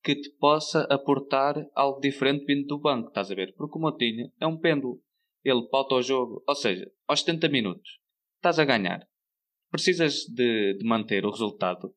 que 0.03 0.15
te 0.15 0.29
possa 0.37 0.81
aportar 0.89 1.55
algo 1.75 1.99
diferente 1.99 2.45
vindo 2.45 2.65
do 2.67 2.79
banco, 2.79 3.09
estás 3.09 3.31
a 3.31 3.35
ver? 3.35 3.53
Porque 3.55 3.77
o 3.77 3.81
Moutinho 3.81 4.31
é 4.39 4.47
um 4.47 4.57
pêndulo. 4.57 5.01
Ele 5.43 5.67
pauta 5.69 5.95
o 5.95 6.01
jogo, 6.01 6.43
ou 6.47 6.55
seja, 6.55 6.89
aos 7.07 7.21
70 7.21 7.47
minutos 7.49 7.99
estás 8.37 8.59
a 8.59 8.65
ganhar, 8.65 9.01
precisas 9.71 10.23
de, 10.33 10.77
de 10.77 10.85
manter 10.85 11.25
o 11.25 11.31
resultado. 11.31 11.93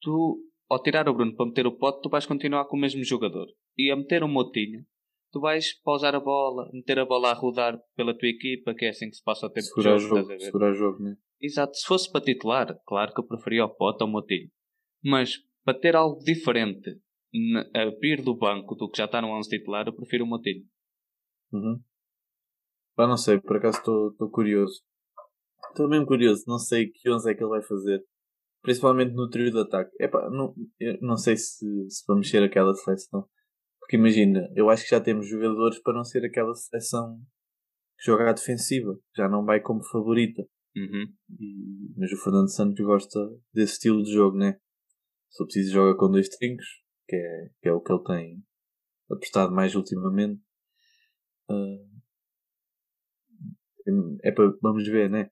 Tu, 0.00 0.38
ao 0.68 0.82
tirar 0.82 1.08
o 1.08 1.14
Bruno 1.14 1.34
para 1.34 1.46
meter 1.46 1.66
o 1.66 1.76
pote, 1.76 2.00
tu 2.02 2.08
vais 2.10 2.26
continuar 2.26 2.66
com 2.66 2.76
o 2.76 2.80
mesmo 2.80 3.02
jogador. 3.04 3.46
E 3.76 3.90
a 3.90 3.96
meter 3.96 4.22
o 4.22 4.28
Moutinho, 4.28 4.84
tu 5.30 5.40
vais 5.40 5.74
pausar 5.82 6.14
a 6.14 6.20
bola, 6.20 6.70
meter 6.72 6.98
a 6.98 7.04
bola 7.04 7.30
a 7.30 7.34
rodar 7.34 7.78
pela 7.96 8.16
tua 8.16 8.28
equipa, 8.28 8.74
que 8.74 8.84
é 8.84 8.90
assim 8.90 9.08
que 9.10 9.16
se 9.16 9.22
passa 9.22 9.46
o 9.46 9.50
tempo 9.50 9.66
Segurar 9.66 9.96
de 9.96 10.02
jogo, 10.02 10.16
jogo, 10.16 10.20
estás 10.20 10.40
a 10.40 10.44
ver? 10.44 10.46
segurar 10.46 10.72
jogo, 10.74 11.02
né? 11.02 11.16
Exato, 11.40 11.76
se 11.76 11.86
fosse 11.86 12.10
para 12.10 12.24
titular, 12.24 12.78
claro 12.86 13.12
que 13.12 13.20
eu 13.20 13.26
preferia 13.26 13.64
o 13.64 13.68
Pote 13.68 14.02
ao 14.02 14.08
Moutinho. 14.08 14.50
Mas 15.02 15.38
para 15.64 15.78
ter 15.78 15.94
algo 15.94 16.18
diferente 16.24 17.00
a 17.74 17.84
vir 18.00 18.22
do 18.22 18.36
banco 18.36 18.74
do 18.74 18.90
que 18.90 18.98
já 18.98 19.04
está 19.04 19.20
no 19.20 19.28
11 19.28 19.48
titular, 19.48 19.86
eu 19.86 19.92
prefiro 19.92 20.24
o 20.24 20.26
Moutinho. 20.26 20.64
Uhum. 21.52 21.80
Pá, 22.96 23.06
não 23.06 23.16
sei, 23.16 23.40
por 23.40 23.56
acaso 23.56 23.78
estou 23.78 24.30
curioso. 24.30 24.82
Estou 25.70 25.88
mesmo 25.88 26.06
curioso, 26.06 26.44
não 26.48 26.58
sei 26.58 26.88
que 26.88 27.08
11 27.08 27.30
é 27.30 27.34
que 27.34 27.42
ele 27.42 27.50
vai 27.50 27.62
fazer. 27.62 28.02
Principalmente 28.62 29.14
no 29.14 29.28
trio 29.28 29.52
de 29.52 29.60
ataque. 29.60 29.90
Epá, 30.00 30.28
não, 30.30 30.52
eu 30.80 30.98
não 31.00 31.16
sei 31.16 31.36
se, 31.36 31.64
se 31.88 32.04
para 32.04 32.16
mexer 32.16 32.42
aquela 32.42 32.74
seleção. 32.74 33.28
Porque 33.88 33.96
imagina, 33.96 34.52
eu 34.54 34.68
acho 34.68 34.84
que 34.84 34.90
já 34.90 35.00
temos 35.00 35.26
jogadores 35.26 35.80
para 35.80 35.94
não 35.94 36.04
ser 36.04 36.22
aquela 36.22 36.54
seleção 36.54 37.18
que 37.96 38.04
joga 38.04 38.28
à 38.28 38.32
defensiva. 38.34 38.94
Já 39.16 39.26
não 39.30 39.46
vai 39.46 39.62
como 39.62 39.82
favorita. 39.82 40.42
Uhum. 40.76 41.06
E- 41.40 41.94
mas 41.96 42.12
o 42.12 42.22
Fernando 42.22 42.52
Santos 42.52 42.84
gosta 42.84 43.18
desse 43.50 43.72
estilo 43.72 44.02
de 44.02 44.12
jogo, 44.12 44.36
né? 44.36 44.60
Se 45.30 45.42
eu 45.42 45.46
preciso 45.46 45.72
joga 45.72 45.96
com 45.98 46.10
dois 46.10 46.28
trincos, 46.28 46.66
que 47.08 47.16
é, 47.16 47.50
que 47.62 47.68
é 47.70 47.72
o 47.72 47.80
que 47.80 47.90
ele 47.90 48.04
tem 48.04 48.44
apostado 49.10 49.54
mais 49.54 49.74
ultimamente. 49.74 50.38
Ah, 51.48 51.78
é 54.22 54.30
para 54.30 54.52
vamos 54.60 54.86
ver, 54.86 55.08
né? 55.08 55.30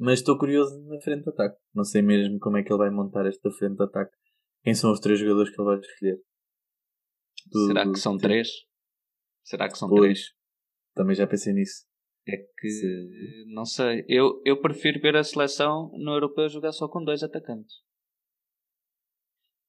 Mas 0.00 0.18
estou 0.18 0.36
curioso 0.36 0.84
na 0.88 1.00
frente 1.00 1.22
de 1.22 1.30
ataque. 1.30 1.60
Não 1.72 1.84
sei 1.84 2.02
mesmo 2.02 2.40
como 2.40 2.56
é 2.56 2.64
que 2.64 2.72
ele 2.72 2.78
vai 2.78 2.90
montar 2.90 3.24
esta 3.24 3.52
frente 3.52 3.76
de 3.76 3.84
ataque. 3.84 4.16
Quem 4.64 4.74
são 4.74 4.90
os 4.90 4.98
três 4.98 5.20
jogadores 5.20 5.54
que 5.54 5.60
ele 5.60 5.68
vai 5.68 5.78
escolher? 5.78 6.20
Do- 7.50 7.66
Será 7.66 7.90
que 7.90 7.98
são 7.98 8.16
três? 8.16 8.48
Será 9.44 9.68
que 9.68 9.76
são 9.78 9.88
três? 9.88 10.02
Pois, 10.04 10.20
também 10.94 11.14
já 11.16 11.26
pensei 11.26 11.52
nisso. 11.52 11.84
É 12.28 12.36
que 12.36 13.44
não 13.52 13.64
sei. 13.64 14.04
Eu, 14.08 14.40
eu 14.44 14.60
prefiro 14.60 15.00
ver 15.00 15.16
a 15.16 15.24
seleção 15.24 15.90
no 15.98 16.12
europeu 16.12 16.48
jogar 16.48 16.72
só 16.72 16.88
com 16.88 17.02
dois 17.04 17.22
atacantes. 17.22 17.74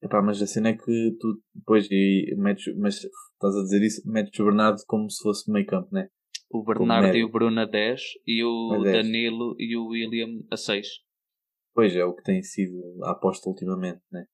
Epá, 0.01 0.21
mas 0.21 0.41
a 0.41 0.45
cena 0.47 0.69
é 0.69 0.73
que 0.77 1.17
tu 1.19 1.41
depois 1.55 1.87
e 1.89 2.35
metes, 2.37 2.75
mas 2.77 2.95
estás 2.95 3.55
a 3.55 3.63
dizer 3.63 3.81
isso, 3.81 4.01
metes 4.05 4.37
o 4.39 4.43
Bernardo 4.45 4.81
como 4.85 5.09
se 5.09 5.23
fosse 5.23 5.49
meio 5.51 5.65
campo, 5.65 5.87
né? 5.93 6.09
O 6.51 6.61
Bernardo 6.63 7.15
e 7.15 7.23
o 7.23 7.31
Bruno 7.31 7.59
a 7.61 7.65
10 7.65 8.01
e 8.27 8.43
o 8.43 8.73
A 8.73 8.83
10. 8.83 9.05
Danilo 9.05 9.55
e 9.57 9.75
o 9.77 9.87
William 9.87 10.43
a 10.51 10.57
6. 10.57 10.87
Pois 11.73 11.95
é, 11.95 12.03
o 12.05 12.13
que 12.13 12.21
tem 12.21 12.43
sido 12.43 12.75
a 13.05 13.11
aposta 13.11 13.49
ultimamente, 13.49 14.01
né? 14.11 14.25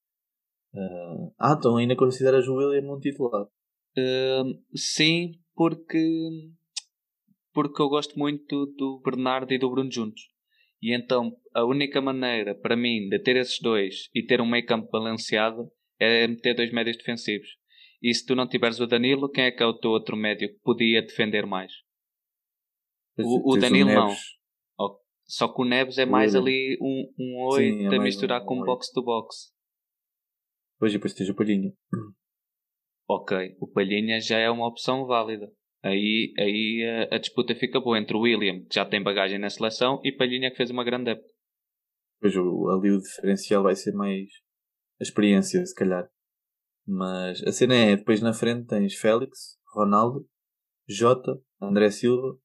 Ah, 0.76 1.30
ah, 1.40 1.56
então 1.58 1.78
ainda 1.78 1.96
consideras 1.96 2.48
o 2.48 2.56
William 2.56 2.92
um 2.94 3.00
titular? 3.00 3.46
Hum, 3.98 4.62
sim, 4.76 5.34
porque 5.56 5.98
porque 7.54 7.82
eu 7.82 7.90
gosto 7.90 8.18
muito 8.18 8.68
do 8.78 9.02
Bernardo 9.04 9.52
e 9.54 9.58
do 9.58 9.70
Bruno 9.70 9.92
juntos. 9.92 10.22
E 10.82 10.96
então 10.96 11.36
a 11.54 11.66
única 11.66 12.00
maneira 12.00 12.56
para 12.56 12.76
mim 12.76 13.10
de 13.10 13.20
ter 13.20 13.36
esses 13.36 13.60
dois 13.60 14.10
e 14.14 14.24
ter 14.24 14.40
um 14.40 14.46
meio 14.46 14.66
campo 14.66 14.90
balanceado 14.92 15.70
é 16.00 16.28
meter 16.28 16.56
dois 16.56 16.72
médios 16.72 16.98
defensivos. 16.98 17.50
E 18.02 18.14
se 18.14 18.26
tu 18.26 18.34
não 18.36 18.48
tiveres 18.48 18.80
o 18.80 18.88
Danilo, 18.88 19.30
quem 19.30 19.46
é 19.46 19.52
que 19.52 19.62
é 19.62 19.66
o 19.66 19.74
teu 19.78 19.92
outro 19.92 20.16
médio 20.16 20.48
que 20.48 20.60
podia 20.64 21.02
defender 21.02 21.46
mais? 21.46 21.74
O- 23.18 23.54
o 23.54 23.58
Danilo 23.58 23.90
não. 23.90 24.08
Neves. 24.08 24.40
Só 25.30 25.48
que 25.48 25.62
o 25.62 25.66
Neves 25.66 26.00
é 26.00 26.06
O 26.06 26.10
mais 26.10 26.36
ali 26.36 26.76
um, 26.82 27.14
um 27.20 27.52
Sim, 27.54 27.86
8 27.88 27.94
é 27.94 27.98
a 27.98 28.02
misturar 28.02 28.42
um 28.42 28.46
com 28.46 28.56
oito. 28.56 28.66
box 28.66 28.92
to 28.92 29.04
box. 29.04 29.54
Pois, 30.80 30.94
e 30.94 30.96
depois 30.96 31.14
tens 31.14 31.30
o 31.30 31.36
Palhinha. 31.36 31.74
ok, 33.08 33.58
o 33.60 33.68
Palhinha 33.68 34.20
já 34.22 34.38
é 34.38 34.50
uma 34.50 34.68
opção 34.68 35.06
válida. 35.06 35.52
Aí, 35.84 36.34
aí 36.38 37.08
a, 37.12 37.16
a, 37.16 37.18
disputa 37.20 37.56
fica 37.56 37.80
boa 37.80 37.98
entre 38.00 38.16
o 38.16 38.22
William, 38.22 38.66
que 38.66 38.76
já 38.76 38.86
tem 38.86 39.04
bagagem 39.04 39.38
na 39.38 39.50
seleção, 39.50 40.02
e 40.04 40.12
Palhinha, 40.12 40.50
que 40.50 40.58
fez 40.58 40.70
uma 40.70 40.84
grande 40.84 41.12
época. 41.12 41.30
Pois 42.22 42.36
ali 42.36 42.92
o 42.92 43.00
diferencial 43.00 43.64
vai 43.64 43.76
ser 43.76 43.94
mais 43.94 44.28
a 45.00 45.04
experiência, 45.04 45.66
se 45.66 45.76
calhar. 45.76 46.10
Mas 46.86 47.42
a 47.44 47.52
cena 47.52 47.76
é, 47.76 47.96
depois 47.96 48.22
na 48.22 48.34
frente 48.34 48.68
tens 48.68 48.96
Félix, 48.96 49.58
Ronaldo, 49.74 50.28
Jota, 50.88 51.40
André 51.62 51.92
Silva, 51.92 52.38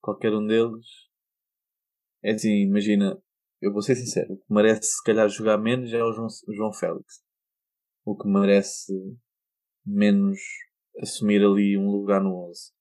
qualquer 0.00 0.34
um 0.34 0.46
deles. 0.46 0.86
É 2.22 2.32
assim, 2.32 2.62
imagina, 2.62 3.18
eu 3.60 3.72
vou 3.72 3.82
ser 3.82 3.96
sincero, 3.96 4.34
o 4.34 4.36
que 4.36 4.52
merece 4.52 4.88
se 4.88 5.02
calhar 5.04 5.28
jogar 5.28 5.58
menos 5.58 5.92
é 5.92 6.02
o 6.02 6.12
João, 6.12 6.28
João 6.54 6.72
Félix. 6.72 7.22
O 8.04 8.16
que 8.16 8.28
merece 8.28 8.92
menos 9.84 10.38
assumir 11.00 11.42
ali 11.44 11.76
um 11.76 11.90
lugar 11.90 12.22
no 12.22 12.48
11. 12.48 12.72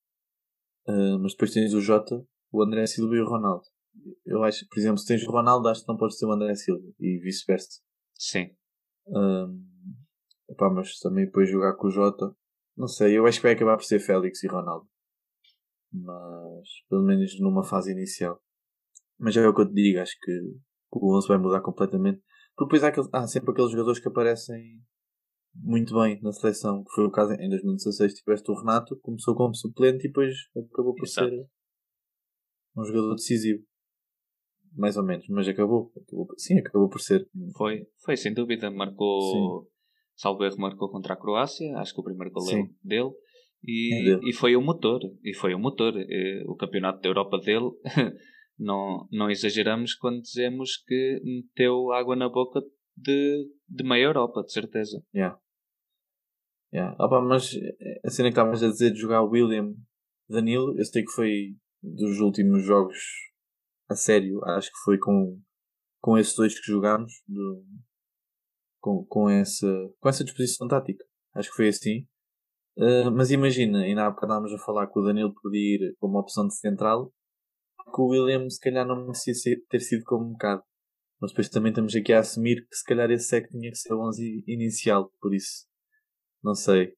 Uh, 0.87 1.19
mas 1.19 1.31
depois 1.33 1.51
tens 1.51 1.73
o 1.73 1.81
Jota, 1.81 2.25
o 2.51 2.61
André 2.61 2.85
Silva 2.85 3.15
e 3.15 3.21
o 3.21 3.27
Ronaldo. 3.27 3.63
Eu 4.25 4.43
acho, 4.43 4.67
por 4.67 4.79
exemplo, 4.79 4.97
se 4.97 5.07
tens 5.07 5.23
o 5.23 5.31
Ronaldo, 5.31 5.67
acho 5.67 5.81
que 5.81 5.87
não 5.87 5.97
podes 5.97 6.17
ter 6.17 6.25
o 6.25 6.31
André 6.31 6.55
Silva 6.55 6.85
e 6.99 7.19
vice-versa. 7.19 7.81
Sim. 8.15 8.55
Um, 9.07 9.65
epá, 10.49 10.69
mas 10.69 10.99
também 10.99 11.25
depois 11.25 11.49
jogar 11.49 11.75
com 11.75 11.87
o 11.87 11.91
Jota, 11.91 12.35
não 12.75 12.87
sei, 12.87 13.17
eu 13.17 13.25
acho 13.25 13.39
que 13.39 13.43
vai 13.43 13.53
acabar 13.53 13.77
por 13.77 13.83
ser 13.83 13.99
Félix 13.99 14.43
e 14.43 14.47
Ronaldo. 14.47 14.87
Mas, 15.91 16.67
pelo 16.89 17.03
menos 17.03 17.39
numa 17.39 17.63
fase 17.63 17.91
inicial. 17.91 18.41
Mas 19.23 19.37
é 19.37 19.47
o 19.47 19.55
que 19.55 19.61
eu 19.61 19.67
te 19.67 19.73
digo, 19.73 20.01
acho 20.01 20.17
que 20.21 20.31
o 20.91 21.15
11 21.17 21.27
vai 21.29 21.37
mudar 21.37 21.61
completamente. 21.61 22.21
Porque 22.57 22.65
depois 22.65 22.83
há, 22.83 22.89
aquele, 22.89 23.07
há 23.13 23.25
sempre 23.25 23.51
aqueles 23.51 23.71
jogadores 23.71 24.01
que 24.01 24.09
aparecem 24.09 24.81
muito 25.55 25.97
bem 25.97 26.19
na 26.21 26.33
seleção, 26.33 26.83
que 26.83 26.91
foi 26.93 27.05
o 27.05 27.11
caso 27.11 27.31
em 27.35 27.49
2016. 27.49 28.15
Tiveste 28.15 28.51
o 28.51 28.55
Renato, 28.55 28.99
começou 28.99 29.33
como 29.33 29.55
suplente 29.55 30.05
e 30.05 30.09
depois 30.09 30.35
acabou 30.51 30.93
por 30.93 31.05
Exato. 31.05 31.29
ser 31.29 31.47
um 32.75 32.83
jogador 32.83 33.15
decisivo. 33.15 33.63
Mais 34.75 34.97
ou 34.97 35.05
menos, 35.05 35.25
mas 35.29 35.47
acabou. 35.47 35.93
acabou 35.95 36.27
sim, 36.37 36.59
acabou 36.59 36.89
por 36.89 36.99
ser. 36.99 37.25
Foi, 37.55 37.87
foi 38.03 38.17
sem 38.17 38.33
dúvida. 38.33 38.69
Marcou, 38.69 39.69
salvo 40.17 40.43
erro, 40.43 40.57
marcou 40.59 40.89
contra 40.89 41.13
a 41.13 41.17
Croácia. 41.17 41.77
Acho 41.77 41.93
que 41.93 42.01
o 42.01 42.03
primeiro 42.03 42.33
gol 42.33 42.45
dele. 42.83 43.11
E, 43.63 44.15
é 44.15 44.19
e 44.29 44.33
foi 44.33 44.57
o 44.57 44.61
motor. 44.61 44.99
E 45.23 45.33
foi 45.33 45.53
o 45.53 45.59
motor. 45.59 45.93
O 46.47 46.55
campeonato 46.57 46.99
da 46.99 47.07
Europa 47.07 47.39
dele. 47.39 47.71
não, 48.57 49.07
não 49.11 49.29
exageramos 49.29 49.93
quando 49.95 50.21
dizemos 50.21 50.77
que 50.77 51.21
meteu 51.23 51.91
água 51.91 52.15
na 52.15 52.29
boca 52.29 52.61
de, 52.95 53.49
de 53.67 53.83
meia 53.83 54.05
Europa, 54.05 54.43
de 54.43 54.51
certeza. 54.51 55.03
Yeah. 55.13 55.39
Yeah. 56.73 56.95
Opa, 56.99 57.21
mas 57.21 57.53
eh, 57.55 58.01
a 58.03 58.09
cena 58.09 58.29
que 58.29 58.33
estavas 58.33 58.63
a 58.63 58.69
dizer 58.69 58.91
de 58.91 58.99
jogar 58.99 59.23
William 59.23 59.73
Danilo, 60.29 60.77
eu 60.77 60.85
sei 60.85 61.03
que 61.03 61.11
foi 61.11 61.55
dos 61.81 62.19
últimos 62.19 62.63
jogos 62.63 62.97
a 63.89 63.95
sério, 63.95 64.43
acho 64.45 64.69
que 64.69 64.77
foi 64.85 64.97
com, 64.97 65.39
com 66.01 66.17
esses 66.17 66.35
dois 66.35 66.59
que 66.59 66.65
jogámos, 66.65 67.11
do, 67.27 67.63
com, 68.81 69.05
com, 69.05 69.29
essa, 69.29 69.67
com 69.99 70.09
essa 70.09 70.23
disposição 70.23 70.67
tática. 70.67 71.03
Acho 71.35 71.49
que 71.49 71.55
foi 71.55 71.67
assim. 71.67 72.07
Uh, 72.77 73.11
mas 73.11 73.29
imagina, 73.29 73.81
ainda 73.81 74.05
há 74.05 74.09
bocado 74.09 74.33
estávamos 74.33 74.53
a 74.53 74.65
falar 74.65 74.87
que 74.87 74.99
o 74.99 75.03
Danilo 75.03 75.33
podia 75.41 75.75
ir 75.75 75.95
como 75.99 76.17
opção 76.17 76.47
de 76.47 76.55
central, 76.55 77.13
que 77.83 78.01
o 78.01 78.07
William 78.07 78.49
se 78.49 78.59
calhar 78.59 78.85
não 78.85 79.05
merecia 79.05 79.33
ter 79.69 79.79
sido 79.79 80.03
como 80.05 80.31
bocado. 80.31 80.63
Mas 81.21 81.31
depois 81.31 81.49
também 81.49 81.71
estamos 81.71 81.95
aqui 81.95 82.11
a 82.11 82.19
assumir 82.19 82.67
que 82.67 82.75
se 82.75 82.83
calhar 82.83 83.09
esse 83.09 83.35
é 83.35 83.41
que 83.41 83.49
tinha 83.49 83.69
que 83.69 83.77
ser 83.77 83.93
o 83.93 84.07
11 84.07 84.43
inicial, 84.47 85.11
por 85.21 85.33
isso. 85.33 85.65
Não 86.43 86.53
sei. 86.53 86.93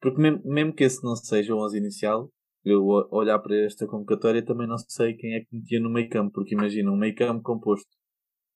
Porque 0.00 0.20
mesmo, 0.20 0.42
mesmo 0.44 0.74
que 0.74 0.84
esse 0.84 1.04
não 1.04 1.14
seja 1.14 1.54
o 1.54 1.64
11 1.64 1.78
inicial, 1.78 2.32
eu 2.64 2.84
olhar 3.10 3.38
para 3.38 3.56
esta 3.64 3.86
convocatória 3.86 4.44
também 4.44 4.66
não 4.66 4.76
sei 4.76 5.14
quem 5.14 5.34
é 5.34 5.40
que 5.40 5.48
metia 5.52 5.80
no 5.80 5.90
meio 5.90 6.08
campo, 6.08 6.32
porque 6.32 6.54
imagina 6.54 6.90
um 6.90 6.96
meio 6.96 7.14
campo 7.14 7.42
composto 7.42 7.88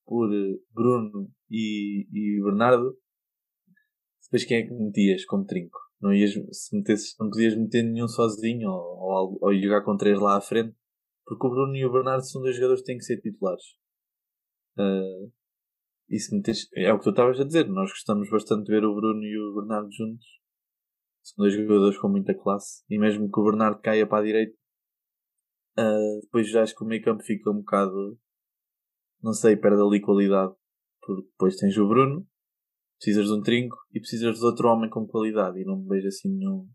por 0.05 0.31
eh, 0.31 0.57
Bruno 0.71 1.29
e, 1.49 2.07
e 2.11 2.43
Bernardo, 2.43 2.95
depois 4.25 4.43
quem 4.43 4.57
é 4.57 4.67
que 4.67 4.73
metias 4.73 5.25
como 5.25 5.45
trinco? 5.45 5.77
Não, 6.01 6.13
ias, 6.13 6.33
se 6.33 6.75
metesses, 6.75 7.15
não 7.19 7.29
podias 7.29 7.55
meter 7.55 7.83
nenhum 7.83 8.07
sozinho 8.07 8.69
ou, 8.69 8.99
ou, 8.99 9.37
ou 9.41 9.55
jogar 9.55 9.81
com 9.81 9.97
três 9.97 10.19
lá 10.19 10.37
à 10.37 10.41
frente, 10.41 10.75
porque 11.25 11.47
o 11.47 11.49
Bruno 11.49 11.75
e 11.75 11.85
o 11.85 11.91
Bernardo 11.91 12.23
são 12.23 12.41
dois 12.41 12.55
jogadores 12.55 12.81
que 12.81 12.87
têm 12.87 12.97
que 12.97 13.03
ser 13.03 13.19
titulares. 13.19 13.63
Uh, 14.77 15.31
e 16.09 16.19
se 16.19 16.35
metes, 16.35 16.67
é 16.75 16.93
o 16.93 16.99
que 16.99 17.03
tu 17.03 17.09
estavas 17.09 17.39
a 17.39 17.43
dizer, 17.43 17.67
nós 17.67 17.89
gostamos 17.89 18.29
bastante 18.29 18.65
de 18.65 18.71
ver 18.71 18.85
o 18.85 18.93
Bruno 18.93 19.23
e 19.23 19.37
o 19.37 19.55
Bernardo 19.55 19.89
juntos. 19.91 20.25
São 21.23 21.43
dois 21.43 21.55
jogadores 21.55 21.97
com 21.97 22.07
muita 22.07 22.35
classe. 22.35 22.83
E 22.89 22.99
mesmo 22.99 23.29
que 23.31 23.39
o 23.39 23.43
Bernardo 23.43 23.81
caia 23.81 24.05
para 24.05 24.19
a 24.19 24.25
direita, 24.25 24.55
uh, 25.79 26.21
depois 26.21 26.47
já 26.49 26.61
acho 26.61 26.75
que 26.75 26.83
o 26.83 26.87
meio 26.87 27.03
campo 27.03 27.23
fica 27.23 27.49
um 27.49 27.59
bocado. 27.59 28.19
Não 29.23 29.33
sei, 29.33 29.57
perde 29.57 29.81
ali 29.81 29.99
qualidade. 29.99 30.53
Porque 31.01 31.23
depois 31.23 31.55
tens 31.55 31.75
o 31.77 31.87
Bruno, 31.87 32.27
precisas 32.99 33.25
de 33.25 33.33
um 33.33 33.41
trinco 33.41 33.75
e 33.91 33.99
precisas 33.99 34.37
de 34.37 34.45
outro 34.45 34.67
homem 34.67 34.89
com 34.89 35.07
qualidade. 35.07 35.59
E 35.59 35.65
não 35.65 35.77
me 35.77 35.87
vejo 35.87 36.07
assim 36.07 36.29
nenhum 36.29 36.69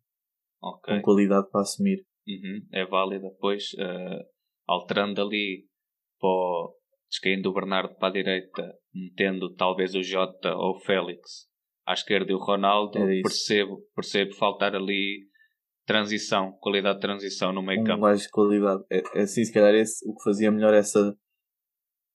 okay. 0.60 0.96
com 0.96 1.02
qualidade 1.02 1.48
para 1.50 1.60
assumir. 1.60 2.04
Uhum, 2.26 2.66
é 2.72 2.84
válida. 2.86 3.28
Depois, 3.30 3.72
uh, 3.74 4.24
alterando 4.70 5.20
ali 5.20 5.66
para 6.20 6.80
descaindo 7.10 7.50
o 7.50 7.52
Bernardo 7.52 7.96
para 7.96 8.08
a 8.08 8.12
direita, 8.12 8.72
metendo 8.94 9.52
talvez 9.54 9.94
o 9.94 10.02
Jota 10.02 10.54
ou 10.54 10.76
o 10.76 10.80
Félix 10.80 11.48
à 11.86 11.92
esquerda 11.92 12.30
e 12.30 12.34
o 12.34 12.38
Ronaldo, 12.38 12.98
é 12.98 13.20
percebo, 13.22 13.82
percebo 13.94 14.32
faltar 14.34 14.76
ali 14.76 15.28
transição, 15.84 16.52
qualidade 16.60 16.96
de 16.96 17.00
transição 17.00 17.52
no 17.52 17.62
meio 17.62 17.80
um 17.80 17.84
campo. 17.84 18.02
Mais 18.02 18.28
qualidade. 18.28 18.84
É, 18.88 19.02
é 19.18 19.22
assim, 19.22 19.44
se 19.44 19.52
calhar 19.52 19.74
esse, 19.74 20.08
o 20.08 20.14
que 20.14 20.22
fazia 20.22 20.52
melhor 20.52 20.72
essa. 20.72 21.16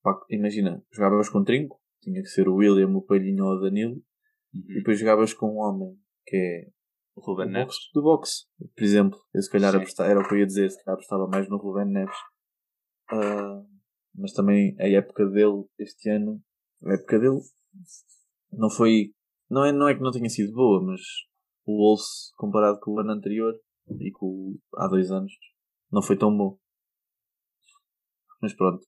Pá, 0.02 0.18
imagina, 0.30 0.82
jogavas 0.94 1.30
com 1.30 1.44
trinco, 1.44 1.78
tinha 2.02 2.22
que 2.22 2.30
ser 2.30 2.48
o 2.48 2.56
William, 2.56 2.96
o 2.96 3.02
Palhinho 3.02 3.44
ou 3.44 3.58
o 3.58 3.60
Danilo, 3.60 3.96
uhum. 3.96 4.66
e 4.70 4.76
depois 4.76 4.98
jogavas 4.98 5.34
com 5.34 5.48
um 5.48 5.58
homem 5.58 5.98
que 6.26 6.38
é 6.38 6.70
o 7.16 7.22
Ruben 7.22 7.50
Neves. 7.50 7.76
do 7.94 8.02
boxe, 8.02 8.46
por 8.58 8.84
exemplo. 8.84 9.20
Eu 9.34 9.42
se 9.42 9.50
calhar 9.50 9.76
apostava, 9.76 10.10
era 10.10 10.20
o 10.20 10.28
que 10.28 10.36
eu 10.36 10.40
ia 10.40 10.46
dizer, 10.46 10.70
se 10.70 10.82
calhar 10.84 10.96
apostava 10.96 11.28
mais 11.28 11.50
no 11.50 11.58
Ruben 11.58 11.92
Neves. 11.92 12.16
Uh, 13.12 13.66
mas 14.18 14.32
também 14.34 14.76
a 14.80 14.88
época 14.88 15.26
dele 15.28 15.66
este 15.78 16.10
ano, 16.10 16.42
a 16.84 16.94
época 16.94 17.20
dele 17.20 17.40
não 18.52 18.70
foi, 18.70 19.14
não 19.50 19.66
é, 19.66 19.72
não 19.72 19.88
é 19.88 19.96
que 19.96 20.02
não 20.02 20.12
tenha 20.12 20.30
sido 20.30 20.54
boa, 20.54 20.82
mas 20.84 21.02
o 21.66 21.78
Wolves 21.78 22.32
comparado 22.36 22.80
com 22.80 22.92
o 22.92 23.00
ano 23.00 23.12
anterior 23.12 23.54
e 24.00 24.12
com 24.12 24.58
há 24.76 24.88
dois 24.88 25.12
anos 25.12 25.34
não 25.92 26.02
foi 26.02 26.18
tão 26.18 26.36
bom. 26.36 26.58
Mas 28.42 28.54
pronto, 28.54 28.86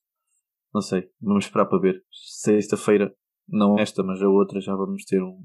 não 0.72 0.80
sei, 0.80 1.10
vamos 1.20 1.44
esperar 1.44 1.66
para 1.66 1.80
ver. 1.80 2.04
Sexta-feira, 2.10 3.14
não 3.46 3.78
esta, 3.78 4.02
mas 4.02 4.22
a 4.22 4.28
outra, 4.28 4.60
já 4.60 4.74
vamos 4.74 5.04
ter 5.04 5.22
um, 5.22 5.44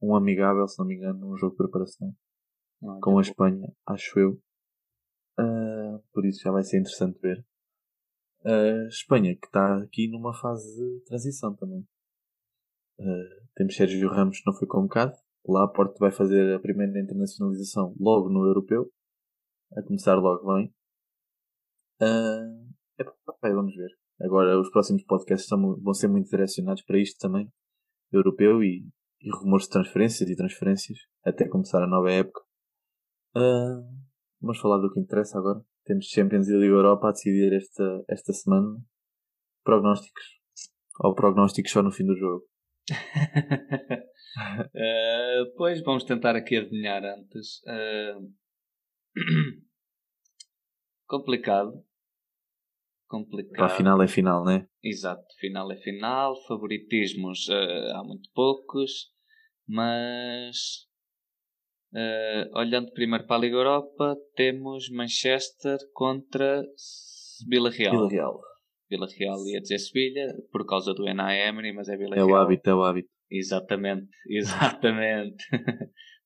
um 0.00 0.14
amigável, 0.14 0.66
se 0.68 0.78
não 0.78 0.86
me 0.86 0.96
engano, 0.96 1.32
um 1.32 1.36
jogo 1.36 1.52
de 1.52 1.58
preparação 1.58 2.14
não, 2.80 3.00
com 3.00 3.18
a 3.18 3.22
Espanha, 3.22 3.72
acho 3.86 4.18
eu. 4.18 4.40
Uh, 5.38 6.02
por 6.12 6.26
isso 6.26 6.42
já 6.42 6.50
vai 6.50 6.62
ser 6.62 6.78
interessante 6.78 7.18
ver 7.20 7.44
a 8.44 8.86
Espanha, 8.88 9.36
que 9.36 9.46
está 9.46 9.78
aqui 9.78 10.08
numa 10.08 10.32
fase 10.32 10.66
de 10.76 11.04
transição 11.04 11.54
também. 11.54 11.86
Uh, 12.98 13.46
temos 13.54 13.74
Sérgio 13.74 14.08
Ramos, 14.10 14.40
que 14.40 14.46
não 14.46 14.56
foi 14.56 14.66
convocado. 14.66 15.16
Lá 15.46 15.64
a 15.64 15.68
Porto 15.68 15.98
vai 15.98 16.10
fazer 16.10 16.54
a 16.54 16.60
primeira 16.60 17.00
internacionalização 17.00 17.94
logo 17.98 18.28
no 18.28 18.46
europeu. 18.46 18.90
A 19.76 19.82
começar 19.82 20.14
logo 20.14 20.52
bem. 20.54 20.72
Uh, 22.02 22.70
vamos 23.42 23.74
ver. 23.74 23.90
Agora 24.20 24.58
os 24.60 24.70
próximos 24.70 25.02
podcasts 25.04 25.48
são, 25.48 25.80
vão 25.80 25.94
ser 25.94 26.08
muito 26.08 26.28
direcionados 26.28 26.82
para 26.82 26.98
isto 26.98 27.18
também. 27.18 27.50
Europeu 28.12 28.62
e, 28.62 28.86
e 29.20 29.30
rumores 29.30 29.66
de 29.66 29.70
transferências 29.70 30.28
e 30.28 30.36
transferências. 30.36 30.98
Até 31.24 31.48
começar 31.48 31.82
a 31.82 31.86
nova 31.86 32.10
época. 32.10 32.40
Uh, 33.34 33.82
vamos 34.40 34.58
falar 34.58 34.78
do 34.78 34.92
que 34.92 35.00
interessa 35.00 35.38
agora. 35.38 35.64
Temos 35.90 36.06
Champions 36.06 36.46
e 36.46 36.52
Liga 36.52 36.72
Europa 36.72 37.08
a 37.08 37.10
decidir 37.10 37.52
esta, 37.52 38.04
esta 38.08 38.32
semana. 38.32 38.80
Prognósticos. 39.64 40.24
Ou 41.00 41.16
prognósticos 41.16 41.72
só 41.72 41.82
no 41.82 41.90
fim 41.90 42.06
do 42.06 42.16
jogo. 42.16 42.44
uh, 44.68 45.50
pois 45.58 45.82
vamos 45.82 46.04
tentar 46.04 46.36
aqui 46.36 46.58
adivinhar 46.58 47.02
antes. 47.02 47.60
Uh... 47.66 48.32
complicado. 51.08 51.84
Complicado. 53.08 53.56
Para 53.56 53.66
a 53.66 53.76
final 53.76 54.00
é 54.00 54.06
final, 54.06 54.44
né? 54.44 54.68
Exato, 54.84 55.26
final 55.40 55.72
é 55.72 55.76
final. 55.76 56.36
Favoritismos 56.46 57.48
uh, 57.48 57.96
há 57.96 58.04
muito 58.04 58.30
poucos. 58.32 59.10
Mas 59.66 60.88
Uh, 61.92 62.56
olhando 62.56 62.92
primeiro 62.92 63.26
para 63.26 63.36
a 63.36 63.40
Liga 63.40 63.56
Europa, 63.56 64.16
temos 64.36 64.88
Manchester 64.90 65.76
contra 65.92 66.62
Vila 67.48 67.70
Real. 67.70 67.92
Vila 67.92 68.08
Real. 68.08 68.40
Vila 68.88 69.06
Real 69.06 69.46
ia 69.46 69.60
dizer 69.60 69.78
Sevilha 69.78 70.34
por 70.52 70.66
causa 70.66 70.92
do 70.94 71.08
Ena 71.08 71.34
Emery, 71.34 71.72
mas 71.72 71.88
é 71.88 71.96
Vila 71.96 72.14
Real. 72.14 72.28
É 72.28 72.32
o 72.32 72.36
hábito, 72.36 72.70
é 72.70 72.74
o 72.74 72.82
hábito. 72.82 73.08
Exatamente, 73.30 74.08
exatamente. 74.28 75.44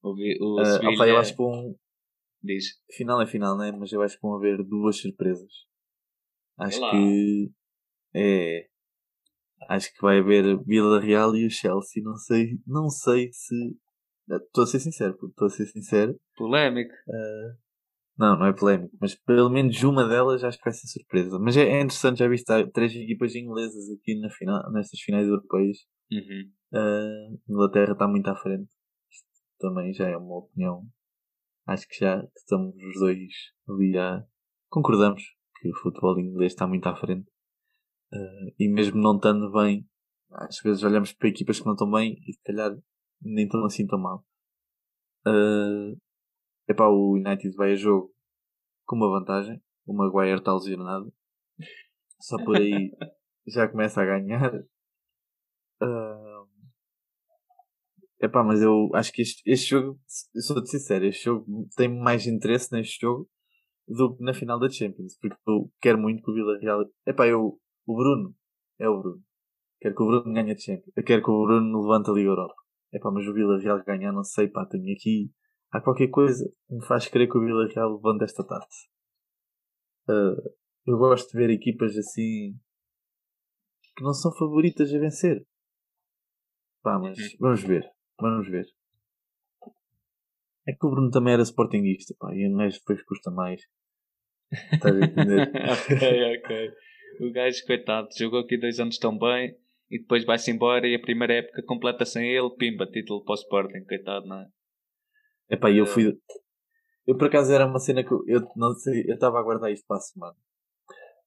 o, 0.02 0.10
o 0.10 0.60
Uh, 0.60 0.64
Sevilha... 0.64 0.90
opa, 0.90 1.08
eu 1.08 1.18
acho 1.18 1.32
que 1.32 1.42
vão. 1.42 1.74
Diz. 2.42 2.64
Final 2.94 3.22
é 3.22 3.26
final, 3.26 3.56
né? 3.56 3.72
Mas 3.72 3.90
eu 3.92 4.02
acho 4.02 4.16
que 4.16 4.22
vão 4.22 4.36
haver 4.36 4.62
duas 4.62 4.98
surpresas. 4.98 5.50
Acho 6.58 6.78
Olá. 6.78 6.90
que. 6.90 7.50
É. 8.14 8.66
Acho 9.68 9.92
que 9.94 10.02
vai 10.02 10.18
haver 10.18 10.62
Vila 10.64 11.00
Real 11.00 11.34
e 11.34 11.46
o 11.46 11.50
Chelsea. 11.50 12.02
Não 12.02 12.16
sei, 12.16 12.58
não 12.66 12.88
sei 12.90 13.30
se. 13.32 13.54
Estou 14.28 14.64
a 14.64 14.66
ser 14.66 14.80
sincero, 14.80 15.18
estou 15.22 15.46
a 15.46 15.50
ser 15.50 15.66
sincero. 15.66 16.18
Polémico. 16.36 16.94
Não, 18.16 18.38
não 18.38 18.46
é 18.46 18.52
polémico, 18.52 18.96
mas 19.00 19.16
pelo 19.16 19.50
menos 19.50 19.82
uma 19.82 20.06
delas 20.06 20.44
acho 20.44 20.56
que 20.58 20.64
vai 20.64 20.72
ser 20.72 20.86
surpresa. 20.86 21.36
Mas 21.38 21.56
é, 21.56 21.62
é 21.62 21.80
interessante, 21.80 22.18
já 22.18 22.28
viste 22.28 22.46
três 22.72 22.94
equipas 22.94 23.34
inglesas 23.34 23.90
aqui 23.90 24.18
na 24.20 24.30
final, 24.30 24.72
nestas 24.72 25.00
finais 25.00 25.26
europeias. 25.26 25.78
Uhum. 26.12 26.52
Uh, 26.72 27.40
Inglaterra 27.48 27.92
está 27.92 28.06
muito 28.06 28.28
à 28.28 28.36
frente. 28.36 28.70
Isto 29.10 29.26
também 29.58 29.92
já 29.92 30.08
é 30.08 30.16
uma 30.16 30.38
opinião. 30.38 30.86
Acho 31.66 31.88
que 31.88 31.98
já 31.98 32.24
estamos 32.36 32.76
os 32.76 33.00
dois 33.00 33.18
ali 33.68 33.98
a. 33.98 34.24
Concordamos 34.68 35.22
que 35.60 35.68
o 35.70 35.76
futebol 35.76 36.18
inglês 36.18 36.52
está 36.52 36.68
muito 36.68 36.86
à 36.88 36.94
frente. 36.94 37.28
Uh, 38.12 38.54
e 38.60 38.68
mesmo 38.68 39.00
não 39.00 39.16
estando 39.16 39.50
bem, 39.50 39.84
às 40.30 40.60
vezes 40.62 40.84
olhamos 40.84 41.12
para 41.12 41.28
equipas 41.28 41.58
que 41.58 41.66
não 41.66 41.72
estão 41.72 41.90
bem 41.90 42.16
e 42.28 42.32
se 42.32 42.42
calhar 42.44 42.76
nem 43.24 43.46
estão 43.46 43.64
assim 43.64 43.86
tão 43.86 43.98
mal. 43.98 44.24
Uh, 45.26 45.96
epá, 46.68 46.86
o 46.88 47.14
United 47.14 47.54
vai 47.56 47.72
a 47.72 47.76
jogo 47.76 48.12
com 48.86 48.96
uma 48.96 49.08
vantagem. 49.08 49.62
O 49.86 49.94
Maguire 49.94 50.38
está 50.38 50.52
lesionado. 50.52 51.12
Só 52.20 52.36
por 52.44 52.56
aí 52.56 52.92
já 53.48 53.68
começa 53.68 54.02
a 54.02 54.04
ganhar. 54.04 54.54
Uh, 55.82 56.48
epá, 58.20 58.42
mas 58.42 58.62
eu 58.62 58.90
acho 58.94 59.12
que 59.12 59.22
este, 59.22 59.42
este 59.50 59.70
jogo, 59.70 59.98
eu 60.34 60.42
sou-te 60.42 60.70
sincero, 60.70 61.04
este 61.04 61.24
jogo 61.24 61.68
tem 61.76 61.88
mais 61.88 62.26
interesse 62.26 62.72
neste 62.72 63.00
jogo 63.00 63.28
do 63.86 64.16
que 64.16 64.24
na 64.24 64.32
final 64.32 64.58
da 64.58 64.70
Champions, 64.70 65.18
porque 65.20 65.36
eu 65.46 65.70
quero 65.80 65.98
muito 65.98 66.22
que 66.22 66.30
o 66.30 66.34
Vila 66.34 66.58
Real. 66.58 66.84
Epá, 67.06 67.26
eu, 67.26 67.60
o 67.86 67.96
Bruno, 67.96 68.34
é 68.78 68.88
o 68.88 69.00
Bruno. 69.00 69.22
Quero 69.80 69.94
que 69.94 70.02
o 70.02 70.06
Bruno 70.06 70.32
ganhe 70.32 70.52
a 70.52 70.56
Champions. 70.56 70.92
Eu 70.96 71.04
quero 71.04 71.22
que 71.22 71.30
o 71.30 71.44
Bruno 71.44 71.82
levante 71.82 72.10
a 72.10 72.14
Liga 72.14 72.30
Europa. 72.30 72.63
Epá, 72.94 73.10
mas 73.10 73.26
o 73.26 73.34
Vila 73.34 73.58
Real 73.58 73.82
ganhar, 73.84 74.12
não 74.12 74.22
sei, 74.22 74.46
pá, 74.46 74.64
tenho 74.64 74.94
aqui. 74.94 75.28
Há 75.72 75.80
qualquer 75.80 76.08
coisa 76.08 76.48
que 76.68 76.74
me 76.76 76.86
faz 76.86 77.08
crer 77.08 77.28
que 77.28 77.36
o 77.36 77.40
Vila 77.40 77.66
Real 77.66 77.96
levante 77.96 78.22
esta 78.22 78.46
taça. 78.46 78.68
Uh, 80.08 80.54
eu 80.86 80.96
gosto 80.96 81.32
de 81.32 81.38
ver 81.38 81.50
equipas 81.50 81.96
assim 81.96 82.56
que 83.96 84.04
não 84.04 84.14
são 84.14 84.32
favoritas 84.32 84.94
a 84.94 84.98
vencer. 84.98 85.44
Pá, 86.82 86.98
mas 87.00 87.18
vamos 87.40 87.62
ver. 87.64 87.84
Vamos 88.20 88.48
ver. 88.48 88.66
É 90.68 90.72
que 90.72 90.86
o 90.86 90.90
Bruno 90.90 91.10
também 91.10 91.34
era 91.34 91.42
sportinguista, 91.42 92.14
pá, 92.18 92.32
e 92.32 92.48
o 92.48 92.56
gajo 92.56 92.78
depois 92.78 93.02
custa 93.04 93.30
mais. 93.30 93.60
Estás 94.72 94.96
a 94.96 95.04
entender? 95.04 95.50
ok, 95.50 96.38
ok. 96.38 96.72
O 97.20 97.32
gajo, 97.32 97.66
coitado, 97.66 98.08
jogou 98.16 98.40
aqui 98.40 98.56
dois 98.56 98.78
anos 98.78 98.98
tão 98.98 99.18
bem 99.18 99.56
e 99.90 99.98
depois 99.98 100.24
vai-se 100.24 100.50
embora 100.50 100.86
e 100.86 100.94
a 100.94 101.00
primeira 101.00 101.34
época 101.34 101.62
completa 101.66 102.04
sem 102.04 102.28
ele, 102.30 102.50
pimba, 102.56 102.86
título 102.86 103.24
para 103.24 103.32
o 103.32 103.36
Sporting, 103.36 103.84
coitado, 103.84 104.26
não 104.26 104.40
é? 104.40 104.46
Epá, 105.50 105.70
e 105.70 105.78
eu 105.78 105.86
fui. 105.86 106.18
Eu 107.06 107.16
por 107.16 107.28
acaso 107.28 107.52
era 107.52 107.66
uma 107.66 107.78
cena 107.78 108.02
que 108.02 108.12
eu, 108.12 108.22
eu 108.26 108.40
não 108.56 108.74
sei, 108.74 109.04
eu 109.06 109.14
estava 109.14 109.38
a 109.38 109.42
guardar 109.42 109.70
isto 109.70 109.86
para 109.86 109.98
a 109.98 110.00
semana. 110.00 110.36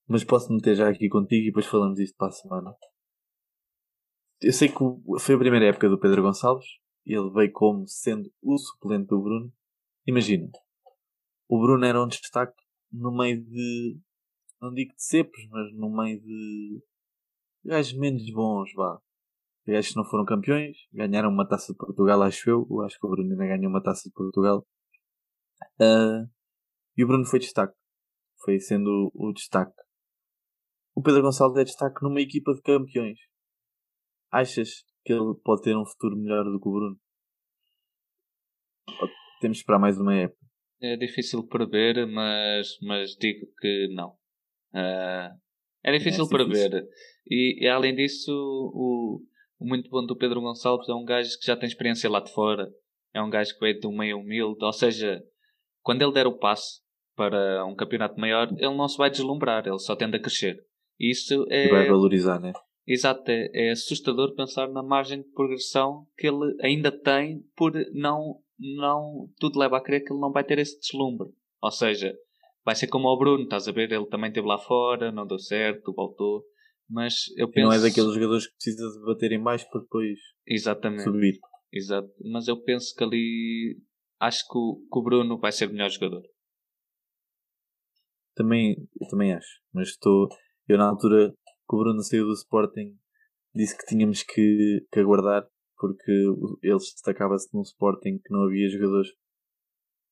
Mas 0.07 0.23
posso 0.23 0.51
meter 0.51 0.75
já 0.75 0.89
aqui 0.89 1.09
contigo 1.09 1.43
e 1.43 1.47
depois 1.47 1.65
falamos 1.65 1.97
disto 1.97 2.15
para 2.17 2.27
a 2.27 2.31
semana. 2.31 2.75
Eu 4.41 4.53
sei 4.53 4.69
que 4.69 4.77
foi 5.19 5.35
a 5.35 5.39
primeira 5.39 5.67
época 5.67 5.89
do 5.89 5.99
Pedro 5.99 6.21
Gonçalves. 6.21 6.67
Ele 7.05 7.29
veio 7.31 7.51
como 7.51 7.87
sendo 7.87 8.31
o 8.41 8.57
suplente 8.57 9.07
do 9.07 9.21
Bruno. 9.21 9.51
Imagina, 10.05 10.49
o 11.47 11.59
Bruno 11.59 11.85
era 11.85 12.01
um 12.01 12.07
destaque 12.07 12.61
no 12.91 13.11
meio 13.11 13.43
de. 13.43 13.99
Não 14.61 14.73
digo 14.73 14.93
de 14.93 15.03
cepos, 15.03 15.47
mas 15.49 15.73
no 15.73 15.89
meio 15.89 16.19
de. 16.21 16.81
Gajos 17.67 17.93
menos 17.97 18.23
bons, 18.32 18.71
vá. 18.73 18.99
Gajos 19.67 19.91
que 19.91 19.97
não 19.97 20.06
foram 20.06 20.25
campeões, 20.25 20.77
ganharam 20.93 21.30
uma 21.30 21.47
taça 21.47 21.73
de 21.73 21.77
Portugal, 21.77 22.21
acho 22.23 22.49
eu. 22.49 22.67
Eu 22.69 22.82
acho 22.82 22.97
que 22.97 23.06
o 23.06 23.10
Bruno 23.10 23.32
ainda 23.32 23.45
ganhou 23.45 23.69
uma 23.69 23.84
taça 23.84 24.08
de 24.08 24.13
Portugal. 24.13 24.65
Ah, 25.80 26.25
e 26.97 27.03
o 27.03 27.08
Bruno 27.08 27.25
foi 27.25 27.39
destaque. 27.39 27.75
Foi 28.43 28.60
sendo 28.60 29.12
o, 29.13 29.34
destaque. 29.34 29.75
O 30.95 31.01
Pedro 31.01 31.21
Gonçalves 31.21 31.60
é 31.60 31.63
destaque 31.65 32.01
numa 32.01 32.21
equipa 32.21 32.53
de 32.53 32.62
campeões. 32.62 33.19
Achas 34.32 34.84
que 35.03 35.13
ele 35.13 35.36
pode 35.43 35.63
ter 35.63 35.75
um 35.75 35.86
futuro 35.86 36.15
melhor 36.15 36.43
do 36.45 36.60
que 36.60 36.67
o 36.67 36.71
Bruno? 36.71 36.99
Temos 39.41 39.58
de 39.58 39.62
esperar 39.62 39.80
mais 39.80 39.99
uma 39.99 40.15
época. 40.15 40.39
É 40.82 40.95
difícil 40.95 41.45
prever, 41.47 42.08
mas, 42.08 42.77
mas 42.82 43.15
digo 43.19 43.47
que 43.60 43.88
não. 43.93 44.15
Ah, 44.73 45.36
é 45.95 45.97
difícil 45.97 46.26
É 46.26 46.28
difícil. 46.28 46.69
prever. 46.69 46.88
E, 47.30 47.65
e 47.65 47.67
além 47.67 47.95
disso, 47.95 48.32
o, 48.32 49.21
o 49.60 49.65
muito 49.67 49.89
bom 49.89 50.06
do 50.06 50.15
Pedro 50.17 50.41
Gonçalves 50.41 50.88
é 50.89 50.93
um 50.93 51.06
gajo 51.06 51.30
que 51.39 51.45
já 51.45 51.56
tem 51.56 51.67
experiência 51.67 52.10
lá 52.10 52.19
de 52.19 52.32
fora. 52.32 52.67
É 53.13 53.21
um 53.21 53.30
gajo 53.30 53.54
que 53.54 53.60
veio 53.60 53.80
de 53.80 53.88
um 53.88 53.95
meio 53.95 54.19
humilde. 54.19 54.63
Ou 54.63 54.73
seja, 54.73 55.21
quando 55.82 56.02
ele 56.02 56.13
der 56.13 56.28
o 56.28 56.38
passo 56.38 56.82
para 57.15 57.65
um 57.65 57.76
campeonato 57.76 58.19
maior, 58.19 58.47
ele 58.52 58.76
não 58.76 58.88
se 58.88 58.97
vai 58.97 59.10
deslumbrar, 59.10 59.65
ele 59.65 59.80
só 59.80 59.95
tende 59.95 60.17
a 60.17 60.19
crescer. 60.19 60.58
E 61.00 61.12
Isso 61.12 61.45
E 61.50 61.69
vai 61.69 61.86
é, 61.86 61.89
valorizar, 61.89 62.39
né? 62.39 62.54
exato, 62.86 63.23
é, 63.30 63.50
é 63.54 63.71
assustador 63.71 64.36
pensar 64.36 64.67
na 64.69 64.84
margem 64.84 65.21
de 65.21 65.30
progressão 65.30 66.06
que 66.17 66.28
ele 66.28 66.56
ainda 66.62 66.91
tem 66.91 67.43
por 67.56 67.73
não, 67.93 68.39
não, 68.60 69.30
tudo 69.39 69.60
leva 69.60 69.78
a 69.78 69.82
crer 69.82 70.04
que 70.04 70.12
ele 70.12 70.19
não 70.19 70.32
vai 70.32 70.43
ter 70.43 70.60
esse 70.60 70.80
deslumbre. 70.80 71.30
Ou 71.62 71.71
seja, 71.71 72.15
vai 72.67 72.75
ser 72.75 72.88
como 72.88 73.08
o 73.08 73.17
Bruno, 73.17 73.43
estás 73.45 73.65
a 73.69 73.71
ver, 73.71 73.89
ele 73.89 74.06
também 74.08 74.27
esteve 74.27 74.45
lá 74.45 74.58
fora, 74.58 75.10
não 75.10 75.25
deu 75.25 75.39
certo, 75.39 75.93
voltou. 75.93 76.43
Mas 76.89 77.13
eu 77.38 77.47
E 77.47 77.51
penso... 77.53 77.65
não 77.67 77.73
é 77.73 77.80
daqueles 77.80 78.13
jogadores 78.13 78.45
que 78.45 78.56
precisa 78.56 78.89
de 78.91 79.06
bater 79.06 79.32
em 79.32 79.41
baixo 79.41 79.65
para 79.71 79.80
depois 79.80 80.19
Exatamente. 80.45 81.03
subir. 81.03 81.39
Exato. 81.71 82.10
Mas 82.30 82.45
eu 82.49 82.62
penso 82.62 82.93
que 82.93 83.01
ali 83.06 83.77
acho 84.19 84.45
que 84.49 84.58
o, 84.58 84.82
que 84.91 84.99
o 84.99 85.01
Bruno 85.01 85.39
vai 85.39 85.53
ser 85.53 85.69
o 85.69 85.71
melhor 85.71 85.89
jogador. 85.89 86.23
Também, 88.36 88.75
também 89.10 89.34
acho. 89.34 89.62
Mas 89.73 89.88
estou. 89.88 90.27
Eu 90.67 90.77
na 90.77 90.89
altura 90.89 91.30
que 91.30 91.73
o 91.73 91.80
Bruno 91.80 92.01
saiu 92.01 92.25
do 92.25 92.34
Sporting 92.34 92.97
disse 93.56 93.77
que 93.77 93.86
tínhamos 93.86 94.23
que, 94.23 94.86
que 94.91 94.99
aguardar 94.99 95.47
porque 95.77 96.12
ele 96.62 96.77
destacava-se 96.77 97.47
num 97.53 97.62
Sporting 97.62 98.19
que 98.19 98.34
não 98.34 98.43
havia 98.43 98.67
jogadores 98.67 99.08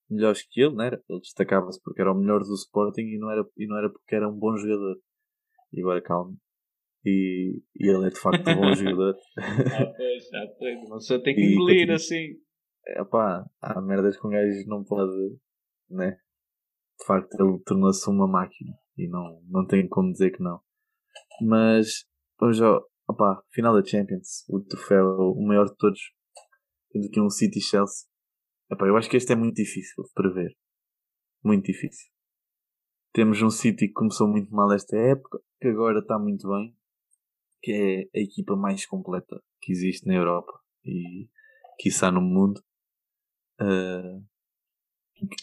melhores 0.10 0.44
que 0.48 0.62
ele, 0.62 0.76
não 0.76 0.84
era? 0.84 1.02
Ele 1.10 1.20
destacava-se 1.20 1.82
porque 1.84 2.02
era 2.02 2.12
o 2.12 2.16
melhor 2.16 2.40
do 2.40 2.54
Sporting 2.54 3.02
e 3.02 3.18
não 3.18 3.32
era, 3.32 3.44
e 3.58 3.68
não 3.68 3.78
era 3.78 3.90
porque 3.90 4.16
era 4.16 4.30
um 4.30 4.38
bom 4.38 4.56
jogador. 4.58 4.96
E 5.74 5.82
agora 5.82 6.02
calma. 6.02 6.36
E, 7.06 7.62
e 7.76 7.88
ele 7.90 8.08
é 8.08 8.10
de 8.10 8.20
facto 8.20 8.48
um 8.50 8.56
bom 8.56 8.74
jogador. 8.76 9.16
Ah, 9.38 9.94
pois, 9.96 10.34
ah, 10.34 10.48
pois. 10.58 10.78
Uma 10.88 10.98
pessoa 10.98 11.22
tem 11.24 11.36
que 11.36 11.42
E 11.42 11.54
engolir 11.54 11.76
continua- 11.78 11.96
assim. 11.96 12.28
É 12.88 13.04
pá, 13.04 13.46
há 13.62 13.82
merdas 13.82 14.16
que 14.20 14.28
um 14.28 14.30
gajo 14.30 14.64
não 14.68 14.84
pode, 14.84 15.12
né? 15.90 16.12
De 17.00 17.06
facto, 17.06 17.34
ele 17.40 17.60
tornou-se 17.66 18.08
uma 18.10 18.28
máquina 18.28 18.74
e 18.98 19.08
não, 19.10 19.42
não 19.50 19.66
tem 19.66 19.88
como 19.88 20.12
dizer 20.12 20.32
que 20.32 20.42
não. 20.44 20.60
Mas, 21.42 22.06
hoje, 22.40 22.62
opá, 23.10 23.42
final 23.52 23.74
da 23.74 23.84
Champions, 23.86 24.46
o 24.50 24.62
troféu, 24.62 25.06
o 25.32 25.46
maior 25.48 25.66
de 25.66 25.76
todos, 25.78 26.00
temos 26.92 27.08
aqui 27.08 27.20
um 27.20 27.30
City 27.30 27.60
Chelsea. 27.60 28.08
Epá, 28.72 28.88
eu 28.88 28.98
acho 28.98 29.10
que 29.10 29.18
este 29.18 29.34
é 29.34 29.36
muito 29.36 29.56
difícil 29.56 30.04
de 30.04 30.12
prever. 30.14 30.56
Muito 31.44 31.66
difícil. 31.66 32.10
Temos 33.14 33.42
um 33.42 33.50
City 33.50 33.88
que 33.88 33.94
começou 33.94 34.28
muito 34.28 34.54
mal 34.54 34.72
esta 34.74 34.98
época, 34.98 35.40
que 35.62 35.68
agora 35.68 36.00
está 36.00 36.18
muito 36.18 36.48
bem, 36.50 36.76
que 37.62 37.72
é 37.72 38.20
a 38.20 38.22
equipa 38.22 38.56
mais 38.56 38.86
completa 38.86 39.42
que 39.62 39.72
existe 39.72 40.08
na 40.08 40.16
Europa 40.16 40.52
e, 40.84 41.30
quiçá, 41.80 42.12
no 42.12 42.22
mundo. 42.22 42.60
Ah, 43.60 44.20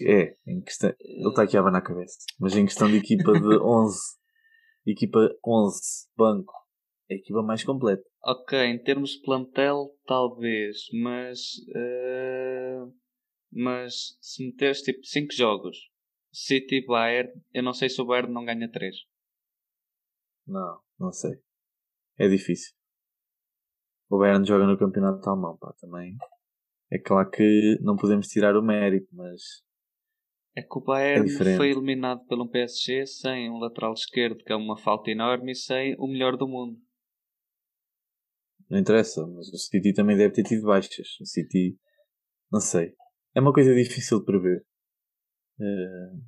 é, 0.02 0.36
em 0.46 0.60
questão, 0.60 0.92
ele 1.00 1.28
está 1.28 1.44
aqui 1.44 1.56
a 1.56 1.60
abanar 1.60 1.80
a 1.80 1.84
cabeça, 1.84 2.18
mas 2.38 2.54
em 2.54 2.66
questão 2.66 2.90
de 2.90 2.98
equipa 2.98 3.32
de 3.32 3.56
11, 3.62 3.98
equipa 4.86 5.18
11, 5.46 5.80
banco, 6.16 6.52
é 7.08 7.14
a 7.14 7.16
equipa 7.16 7.42
mais 7.42 7.64
completa. 7.64 8.02
Ok, 8.24 8.58
em 8.58 8.82
termos 8.82 9.10
de 9.10 9.22
plantel, 9.22 9.90
talvez, 10.06 10.76
mas. 10.92 11.40
eh, 11.74 12.82
mas 13.52 14.16
se 14.20 14.44
meteres 14.46 14.80
tipo 14.82 15.04
5 15.04 15.32
jogos, 15.32 15.76
City 16.32 16.76
e 16.76 16.86
Bayern, 16.86 17.30
eu 17.52 17.62
não 17.62 17.74
sei 17.74 17.88
se 17.90 18.00
o 18.00 18.06
Bayern 18.06 18.32
não 18.32 18.44
ganha 18.44 18.70
3. 18.70 18.96
Não, 20.46 20.80
não 20.98 21.12
sei. 21.12 21.32
É 22.18 22.28
difícil. 22.28 22.74
O 24.10 24.18
Bayern 24.18 24.44
joga 24.46 24.66
no 24.66 24.78
campeonato 24.78 25.28
alemão, 25.28 25.56
pá, 25.56 25.72
também. 25.80 26.16
É 26.90 26.98
claro 26.98 27.30
que 27.30 27.78
não 27.80 27.96
podemos 27.96 28.28
tirar 28.28 28.56
o 28.56 28.62
mérito, 28.62 29.08
mas 29.12 29.40
É 30.54 30.62
que 30.62 30.78
o 30.78 30.80
Bayern 30.82 31.26
diferente. 31.26 31.56
foi 31.56 31.70
eliminado 31.70 32.24
pelo 32.26 32.48
PSG 32.50 33.06
sem 33.06 33.50
um 33.50 33.58
lateral 33.58 33.92
esquerdo, 33.94 34.42
que 34.44 34.52
é 34.52 34.56
uma 34.56 34.76
falta 34.76 35.10
enorme, 35.10 35.52
e 35.52 35.54
sem 35.54 35.94
o 35.98 36.06
melhor 36.06 36.36
do 36.36 36.46
mundo. 36.48 36.78
não 38.68 38.78
interessa, 38.78 39.26
mas 39.26 39.48
o 39.52 39.58
City 39.58 39.92
também 39.92 40.16
deve 40.16 40.32
ter 40.34 40.42
tido 40.44 40.66
baixas. 40.66 41.18
O 41.20 41.26
City, 41.26 41.78
não 42.50 42.60
sei. 42.60 42.94
É 43.34 43.40
uma 43.40 43.52
coisa 43.52 43.74
difícil 43.74 44.20
de 44.20 44.26
prever. 44.26 44.64
Uh, 45.58 46.22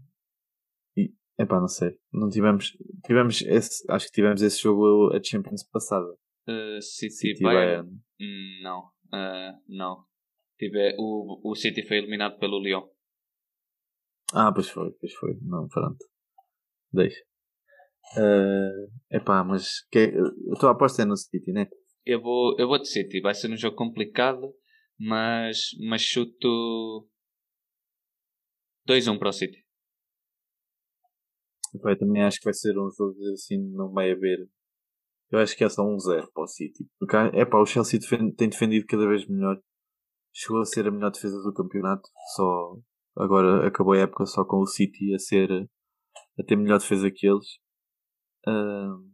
e, 0.97 1.13
epá, 1.39 1.61
não 1.61 1.69
sei. 1.69 1.99
Não 2.13 2.29
tivemos, 2.29 2.77
tivemos 3.05 3.43
esse, 3.43 3.85
acho 3.91 4.07
que 4.07 4.13
tivemos 4.13 4.41
esse 4.43 4.61
jogo 4.61 5.15
a 5.15 5.23
Champions 5.23 5.63
passada. 5.65 6.07
Uh, 6.49 6.81
City, 6.81 7.15
City 7.15 7.43
Bayern. 7.43 7.89
Bayern. 7.89 8.01
Hum, 8.21 8.61
não, 8.63 8.81
uh, 9.13 9.61
não. 9.69 10.05
Tive, 10.59 10.95
o, 10.99 11.51
o 11.51 11.55
City 11.55 11.87
foi 11.87 11.99
eliminado 11.99 12.39
pelo 12.39 12.63
Lyon. 12.63 12.87
Ah, 14.33 14.53
pois 14.53 14.69
foi, 14.69 14.91
pois 14.93 15.13
foi. 15.15 15.37
Não, 15.43 15.69
pronto. 15.69 16.05
Deixa. 16.93 17.23
Uh, 18.17 18.91
epá, 19.11 19.43
mas 19.43 19.87
que, 19.91 20.13
a 20.53 20.59
tua 20.59 20.73
aposta 20.73 21.03
é 21.03 21.05
no 21.05 21.17
City, 21.17 21.53
né? 21.53 21.69
Eu 22.05 22.21
vou, 22.21 22.55
eu 22.59 22.69
vou 22.69 22.79
de 22.79 22.89
City. 22.89 23.21
Vai 23.21 23.35
ser 23.35 23.51
um 23.51 23.57
jogo 23.57 23.77
complicado, 23.77 24.55
mas, 24.99 25.71
mas 25.89 26.03
chuto 26.03 27.09
2-1 28.89 29.19
para 29.19 29.29
o 29.29 29.33
City. 29.33 29.65
Eu 31.75 31.99
também 31.99 32.23
acho 32.23 32.39
que 32.39 32.45
vai 32.45 32.55
ser 32.55 32.79
um 32.79 32.91
jogo 32.91 33.17
assim, 33.33 33.59
não 33.73 33.91
vai 33.93 34.13
haver. 34.13 34.49
Eu 35.31 35.41
acho 35.41 35.57
que 35.57 35.65
é 35.65 35.69
só 35.69 35.83
um 35.83 35.99
0 35.99 36.31
para 36.33 36.45
o 36.45 36.47
City. 36.47 36.87
Porque 36.99 37.17
epá, 37.35 37.59
o 37.59 37.67
Chelsea 37.67 37.99
defende, 37.99 38.35
tem 38.35 38.49
defendido 38.49 38.87
cada 38.87 39.09
vez 39.09 39.27
melhor. 39.27 39.61
Chegou 40.33 40.61
a 40.61 40.65
ser 40.65 40.87
a 40.87 40.91
melhor 40.91 41.11
defesa 41.11 41.37
do 41.43 41.53
campeonato. 41.53 42.09
Só 42.37 42.77
agora 43.17 43.67
acabou 43.67 43.95
a 43.95 43.99
época 43.99 44.27
só 44.27 44.45
com 44.45 44.59
o 44.59 44.67
City 44.67 45.15
a 45.15 45.19
ser 45.19 45.51
a 46.39 46.45
ter 46.45 46.57
melhor 46.57 46.79
defesa 46.79 47.11
que 47.11 47.27
eles. 47.27 47.47
Uh, 48.47 49.11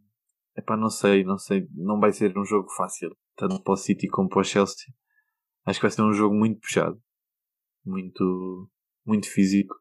epá, 0.56 0.76
não 0.76 0.90
sei, 0.90 1.24
não 1.24 1.38
sei, 1.38 1.66
não 1.72 2.00
vai 2.00 2.12
ser 2.12 2.36
um 2.36 2.44
jogo 2.44 2.68
fácil, 2.76 3.16
tanto 3.36 3.62
para 3.62 3.72
o 3.72 3.76
City 3.76 4.08
como 4.08 4.28
para 4.28 4.40
o 4.40 4.44
Chelsea. 4.44 4.92
Acho 5.70 5.78
que 5.78 5.86
vai 5.86 5.90
ser 5.92 6.02
um 6.02 6.12
jogo 6.12 6.34
muito 6.34 6.60
puxado, 6.60 7.00
muito, 7.86 8.68
muito 9.06 9.30
físico. 9.30 9.72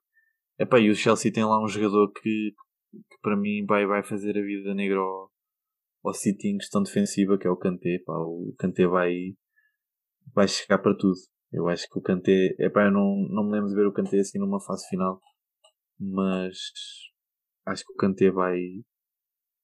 Epá, 0.60 0.78
e 0.80 0.92
o 0.92 0.96
Chelsea 0.96 1.34
tem 1.34 1.44
lá 1.44 1.60
um 1.60 1.68
jogador 1.68 2.12
que, 2.12 2.54
que 2.92 3.18
para 3.24 3.36
mim 3.36 3.66
vai, 3.66 3.88
vai 3.88 4.04
fazer 4.04 4.38
a 4.38 4.42
vida 4.42 4.76
negra 4.76 5.00
ao, 5.00 5.32
ao 6.06 6.14
City 6.14 6.50
em 6.50 6.60
questão 6.60 6.84
defensiva, 6.84 7.40
que 7.40 7.48
é 7.48 7.50
o 7.50 7.58
Kanté. 7.58 8.04
O 8.08 8.54
Kanté 8.60 8.86
vai, 8.86 9.34
vai 10.32 10.48
chegar 10.48 10.78
para 10.78 10.96
tudo. 10.96 11.16
Eu 11.52 11.68
acho 11.68 11.90
que 11.90 11.98
o 11.98 12.02
Kanté, 12.04 12.56
epá, 12.60 12.86
eu 12.86 12.92
não, 12.92 13.16
não 13.28 13.46
me 13.46 13.54
lembro 13.54 13.70
de 13.70 13.76
ver 13.76 13.88
o 13.88 13.92
Kanté 13.92 14.20
assim 14.20 14.38
numa 14.38 14.62
fase 14.62 14.88
final, 14.90 15.20
mas 16.00 16.56
acho 17.66 17.84
que 17.84 17.94
o 17.94 17.96
Kanté 17.96 18.30
vai, 18.30 18.60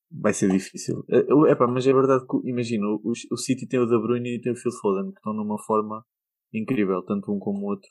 vai 0.09 0.33
ser 0.33 0.49
difícil. 0.49 1.05
É, 1.07 1.19
epá, 1.51 1.67
mas 1.67 1.85
é 1.85 1.93
verdade 1.93 2.25
que, 2.25 2.49
imagina, 2.49 2.87
o, 2.87 3.11
o 3.31 3.37
City 3.37 3.67
tem 3.67 3.79
o 3.79 3.85
De 3.85 3.95
Bruyne 4.01 4.37
e 4.37 4.41
tem 4.41 4.53
o 4.53 4.55
Phil 4.55 4.71
Foden, 4.71 5.11
que 5.11 5.19
estão 5.19 5.31
numa 5.31 5.63
forma 5.63 6.03
incrível, 6.61 7.03
tanto 7.03 7.31
um 7.31 7.39
como 7.39 7.65
o 7.65 7.69
outro. 7.69 7.89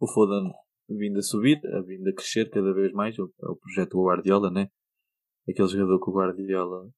O 0.00 0.06
Foden 0.06 0.52
vindo 0.88 1.18
a 1.18 1.22
subir, 1.22 1.60
a 1.66 1.80
vindo 1.82 2.08
a 2.08 2.14
crescer 2.14 2.48
cada 2.50 2.72
vez 2.72 2.92
mais, 2.92 3.18
é 3.18 3.22
o, 3.22 3.26
é 3.26 3.54
projeto 3.60 3.90
do 3.90 4.04
Guardiola, 4.04 4.50
né? 4.50 4.70
Aquele 5.48 5.68
jogador 5.68 6.02
que 6.02 6.10
o 6.10 6.14
Guardiola, 6.14 6.90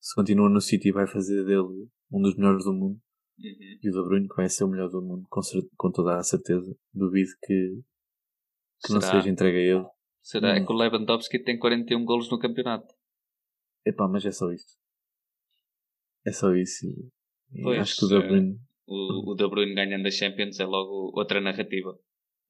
se 0.00 0.14
continua 0.14 0.48
no 0.48 0.60
City, 0.60 0.92
vai 0.92 1.06
fazer 1.06 1.44
dele 1.44 1.88
um 2.12 2.20
dos 2.20 2.36
melhores 2.36 2.64
do 2.64 2.72
mundo. 2.72 3.00
Uhum. 3.38 3.78
E 3.82 3.88
o 3.88 3.92
De 3.92 4.02
Bruyne 4.02 4.28
que 4.28 4.36
vai 4.36 4.48
ser 4.48 4.64
o 4.64 4.68
melhor 4.68 4.88
do 4.88 5.02
mundo, 5.02 5.26
com, 5.30 5.40
com 5.76 5.92
toda 5.92 6.18
a 6.18 6.22
certeza. 6.22 6.76
Duvido 6.92 7.30
que, 7.42 7.82
que 8.84 8.92
não 8.92 9.00
seja 9.00 9.28
entregue 9.28 9.58
a 9.58 9.76
ele. 9.76 9.86
Será 10.22 10.54
hum. 10.54 10.66
que 10.66 10.72
o 10.72 10.76
Lewandowski 10.76 11.42
tem 11.42 11.58
41 11.58 12.04
golos 12.04 12.30
no 12.30 12.38
campeonato? 12.38 12.92
Epá, 13.86 14.08
mas 14.08 14.24
é 14.24 14.32
só 14.32 14.50
isso. 14.52 14.76
É 16.26 16.32
só 16.32 16.54
isso. 16.54 16.86
Pois, 17.62 17.80
acho 17.80 17.96
que 17.96 18.04
o 18.04 18.08
De 18.08 18.18
Bruyne... 18.26 18.60
O, 18.88 19.32
o 19.32 19.34
De 19.34 19.46
Bruyne 19.46 19.74
ganhando 19.74 20.06
a 20.06 20.10
Champions 20.10 20.58
é 20.58 20.64
logo 20.64 21.12
outra 21.14 21.42
narrativa. 21.42 21.94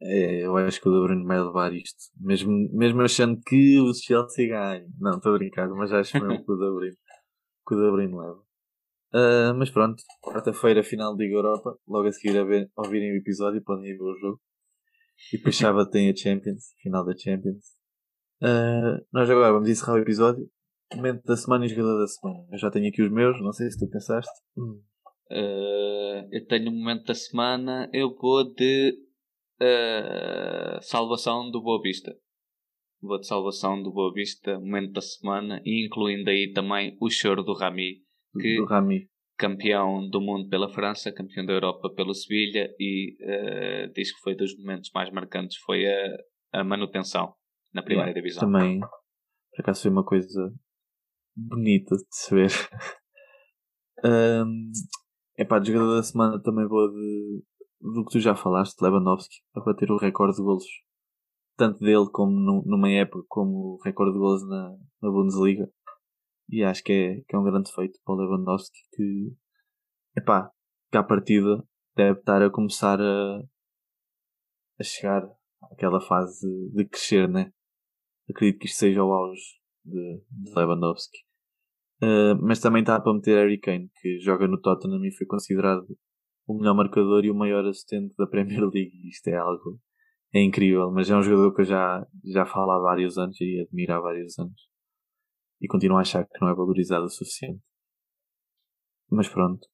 É, 0.00 0.46
eu 0.46 0.56
acho 0.56 0.80
que 0.80 0.88
o 0.88 0.92
De 0.92 1.04
Bruyne 1.04 1.26
vai 1.26 1.42
levar 1.42 1.74
isto. 1.74 1.98
Mesmo, 2.20 2.52
mesmo 2.72 3.02
achando 3.02 3.40
que 3.44 3.80
o 3.80 3.92
Chelsea 3.92 4.46
ganha. 4.46 4.86
Não, 5.00 5.16
estou 5.16 5.34
a 5.34 5.38
brincar, 5.38 5.68
mas 5.70 5.92
acho 5.92 6.14
mesmo 6.14 6.44
que 6.44 6.52
o 6.52 6.56
De 6.56 6.70
Bruyne, 6.70 6.96
que 7.66 7.74
o 7.74 7.76
De 7.76 7.90
Bruyne 7.90 8.16
leva. 8.16 8.40
Uh, 9.12 9.54
mas 9.56 9.70
pronto, 9.70 10.00
quarta-feira, 10.22 10.84
final 10.84 11.16
da 11.16 11.24
Liga 11.24 11.34
Europa. 11.34 11.76
Logo 11.88 12.06
a 12.06 12.12
seguir 12.12 12.38
a 12.38 12.44
ver, 12.44 12.70
ouvirem 12.76 13.12
o 13.12 13.16
episódio, 13.16 13.60
podem 13.64 13.90
ir 13.90 13.98
ver 13.98 14.04
o 14.04 14.18
jogo. 14.20 14.40
E 15.32 15.38
depois 15.38 15.56
sábado 15.56 15.90
tem 15.90 16.08
a 16.08 16.14
Champions, 16.14 16.72
final 16.80 17.04
da 17.04 17.16
Champions. 17.16 17.76
Uh, 18.40 19.04
nós 19.12 19.28
agora 19.28 19.52
vamos 19.52 19.68
encerrar 19.68 19.94
o 19.94 19.98
episódio. 19.98 20.48
Momento 20.94 21.24
da 21.24 21.36
semana 21.36 21.66
e 21.66 21.68
jogador 21.68 21.98
da 21.98 22.06
semana. 22.06 22.46
Eu 22.52 22.58
já 22.58 22.70
tenho 22.70 22.88
aqui 22.88 23.02
os 23.02 23.10
meus, 23.10 23.42
não 23.42 23.52
sei 23.52 23.68
se 23.70 23.78
tu 23.78 23.90
pensaste. 23.90 24.30
Uh, 25.30 26.26
eu 26.30 26.46
tenho 26.46 26.70
o 26.70 26.74
momento 26.74 27.06
da 27.06 27.14
semana, 27.14 27.90
eu 27.92 28.14
vou 28.14 28.44
de 28.54 28.98
uh, 29.60 30.82
salvação 30.82 31.50
do 31.50 31.62
Boa 31.62 31.80
Vista. 31.82 32.14
Vou 33.00 33.18
de 33.18 33.26
salvação 33.26 33.82
do 33.82 33.92
Boa 33.92 34.12
Vista, 34.12 34.58
momento 34.58 34.92
da 34.92 35.00
semana, 35.00 35.60
e 35.64 35.86
incluindo 35.86 36.30
aí 36.30 36.52
também 36.52 36.96
o 37.00 37.10
choro 37.10 37.42
do 37.42 37.52
Rami, 37.52 38.02
que 38.40 38.56
do 38.56 38.64
Rami 38.64 39.08
campeão 39.38 40.08
do 40.10 40.20
mundo 40.20 40.48
pela 40.48 40.68
França, 40.68 41.12
campeão 41.12 41.46
da 41.46 41.52
Europa 41.52 41.88
pelo 41.94 42.12
Sevilha 42.12 42.74
e 42.78 43.16
uh, 43.22 43.92
diz 43.92 44.12
que 44.12 44.20
foi 44.20 44.34
dos 44.34 44.58
momentos 44.58 44.90
mais 44.92 45.10
marcantes 45.12 45.56
foi 45.58 45.86
a, 45.86 46.60
a 46.60 46.64
manutenção 46.64 47.32
na 47.72 47.82
primeira 47.82 48.10
yeah, 48.10 48.20
divisão. 48.20 48.40
Também, 48.40 48.80
por 48.80 49.60
acaso 49.60 49.82
foi 49.82 49.90
uma 49.92 50.04
coisa 50.04 50.52
bonita 51.36 51.94
de 51.94 52.04
se 52.10 52.34
ver. 52.34 52.50
um, 54.04 54.72
epá, 55.38 55.58
de 55.58 55.72
jogador 55.72 55.94
da 55.94 56.02
semana 56.02 56.42
também 56.42 56.66
vou 56.66 56.90
de, 56.90 57.44
do 57.80 58.04
que 58.04 58.12
tu 58.12 58.20
já 58.20 58.34
falaste, 58.34 58.80
Lewandowski, 58.82 59.36
a 59.54 59.60
bater 59.60 59.90
o 59.90 59.96
recorde 59.96 60.36
de 60.36 60.42
golos, 60.42 60.66
tanto 61.56 61.78
dele 61.78 62.10
como 62.12 62.32
no, 62.32 62.62
numa 62.66 62.90
época 62.90 63.24
como 63.28 63.76
o 63.76 63.80
recorde 63.82 64.12
de 64.12 64.18
golos 64.18 64.46
na, 64.48 64.76
na 65.00 65.10
Bundesliga. 65.10 65.70
E 66.50 66.64
acho 66.64 66.82
que 66.82 66.92
é, 66.92 67.20
que 67.28 67.36
é 67.36 67.38
um 67.38 67.44
grande 67.44 67.72
feito 67.72 68.00
para 68.04 68.14
o 68.14 68.18
Lewandowski 68.18 68.78
que, 68.92 69.32
epá, 70.16 70.50
que 70.90 70.98
à 70.98 71.02
partida 71.02 71.62
deve 71.94 72.18
estar 72.18 72.42
a 72.42 72.50
começar 72.50 73.00
a, 73.00 73.42
a 74.78 74.82
chegar 74.82 75.28
àquela 75.70 76.00
fase 76.00 76.48
de 76.70 76.84
crescer, 76.86 77.28
né? 77.28 77.52
Acredito 78.30 78.60
que 78.60 78.66
isto 78.66 78.78
seja 78.78 79.04
o 79.04 79.12
auge 79.12 79.58
de, 79.84 80.22
de 80.30 80.54
Lewandowski. 80.54 81.27
Uh, 82.02 82.38
mas 82.40 82.60
também 82.60 82.80
está 82.80 83.00
para 83.00 83.12
meter 83.12 83.36
Harry 83.36 83.58
Kane, 83.58 83.90
que 84.00 84.20
joga 84.20 84.46
no 84.46 84.60
Tottenham 84.60 85.04
e 85.04 85.12
foi 85.16 85.26
considerado 85.26 85.86
o 86.46 86.56
melhor 86.56 86.74
marcador 86.74 87.24
e 87.24 87.30
o 87.30 87.34
maior 87.34 87.66
assistente 87.66 88.14
da 88.16 88.26
Premier 88.26 88.60
League. 88.70 89.08
Isto 89.08 89.28
é 89.28 89.36
algo 89.36 89.80
é 90.34 90.42
incrível, 90.42 90.90
mas 90.92 91.10
é 91.10 91.16
um 91.16 91.22
jogador 91.22 91.54
que 91.54 91.62
eu 91.62 91.64
já, 91.64 92.06
já 92.24 92.44
falo 92.44 92.70
há 92.72 92.80
vários 92.80 93.16
anos 93.16 93.40
e 93.40 93.60
admiro 93.60 93.94
há 93.94 94.00
vários 94.00 94.38
anos 94.38 94.68
e 95.60 95.66
continuo 95.66 95.96
a 95.96 96.02
achar 96.02 96.24
que 96.24 96.40
não 96.40 96.48
é 96.48 96.54
valorizado 96.54 97.04
o 97.04 97.10
suficiente. 97.10 97.60
Mas 99.10 99.28
pronto. 99.28 99.66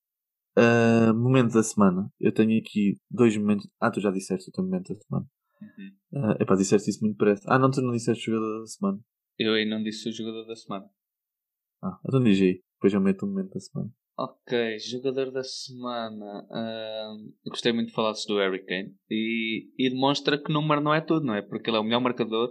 Uh, 0.57 1.13
momento 1.13 1.53
da 1.53 1.63
semana. 1.63 2.09
Eu 2.21 2.33
tenho 2.33 2.59
aqui 2.59 2.97
dois 3.11 3.37
momentos. 3.37 3.69
Ah, 3.81 3.91
tu 3.91 4.01
já 4.01 4.11
disseste 4.11 4.49
o 4.49 4.53
teu 4.53 4.65
momento 4.65 4.95
da 4.95 5.01
semana. 5.01 5.27
Uhum. 5.61 6.31
Uh, 6.31 6.43
epá, 6.43 6.55
disseste 6.55 6.91
isso 6.91 7.01
muito 7.01 7.17
depressa. 7.17 7.43
Ah, 7.49 7.59
não, 7.59 7.71
tu 7.71 7.83
não 7.83 7.93
disseste 7.93 8.31
o 8.31 8.35
jogador 8.35 8.61
da 8.61 8.67
semana. 8.67 8.99
Eu 9.39 9.55
aí 9.55 9.69
não 9.69 9.83
disse 9.83 10.09
o 10.09 10.13
jogador 10.13 10.47
da 10.47 10.55
semana. 10.55 10.89
Ah, 11.85 11.99
então 12.09 12.23
diz 12.23 12.41
aí. 12.41 12.63
Depois 12.77 12.95
eu 12.95 13.01
meto 13.01 13.25
o 13.25 13.29
momento 13.29 13.53
da 13.53 13.61
semana. 13.61 13.91
Ok, 14.17 14.79
jogador 14.79 15.31
da 15.31 15.43
semana. 15.43 16.47
Uh, 16.51 17.51
gostei 17.51 17.73
muito 17.73 17.89
de 17.89 17.95
falar 17.95 18.13
do 18.27 18.39
Harry 18.39 18.65
Kane. 18.65 18.95
E, 19.11 19.69
e 19.79 19.91
demonstra 19.91 20.43
que 20.43 20.53
número 20.53 20.81
não 20.81 20.95
é 20.95 21.01
tudo, 21.01 21.27
não 21.27 21.35
é? 21.35 21.43
Porque 21.43 21.69
ele 21.69 21.77
é 21.77 21.81
o 21.81 21.85
melhor 21.85 22.01
marcador 22.01 22.49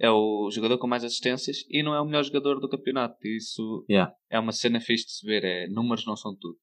é 0.00 0.10
o 0.10 0.50
jogador 0.50 0.78
com 0.78 0.86
mais 0.86 1.04
assistências 1.04 1.58
e 1.68 1.82
não 1.82 1.94
é 1.94 2.00
o 2.00 2.06
melhor 2.06 2.24
jogador 2.24 2.58
do 2.58 2.70
campeonato. 2.70 3.18
Isso 3.22 3.84
yeah. 3.88 4.10
é 4.30 4.40
uma 4.40 4.50
cena 4.50 4.80
fixe 4.80 5.04
de 5.04 5.12
se 5.12 5.26
ver. 5.26 5.44
É, 5.44 5.68
números 5.68 6.06
não 6.06 6.16
são 6.16 6.34
tudo. 6.34 6.58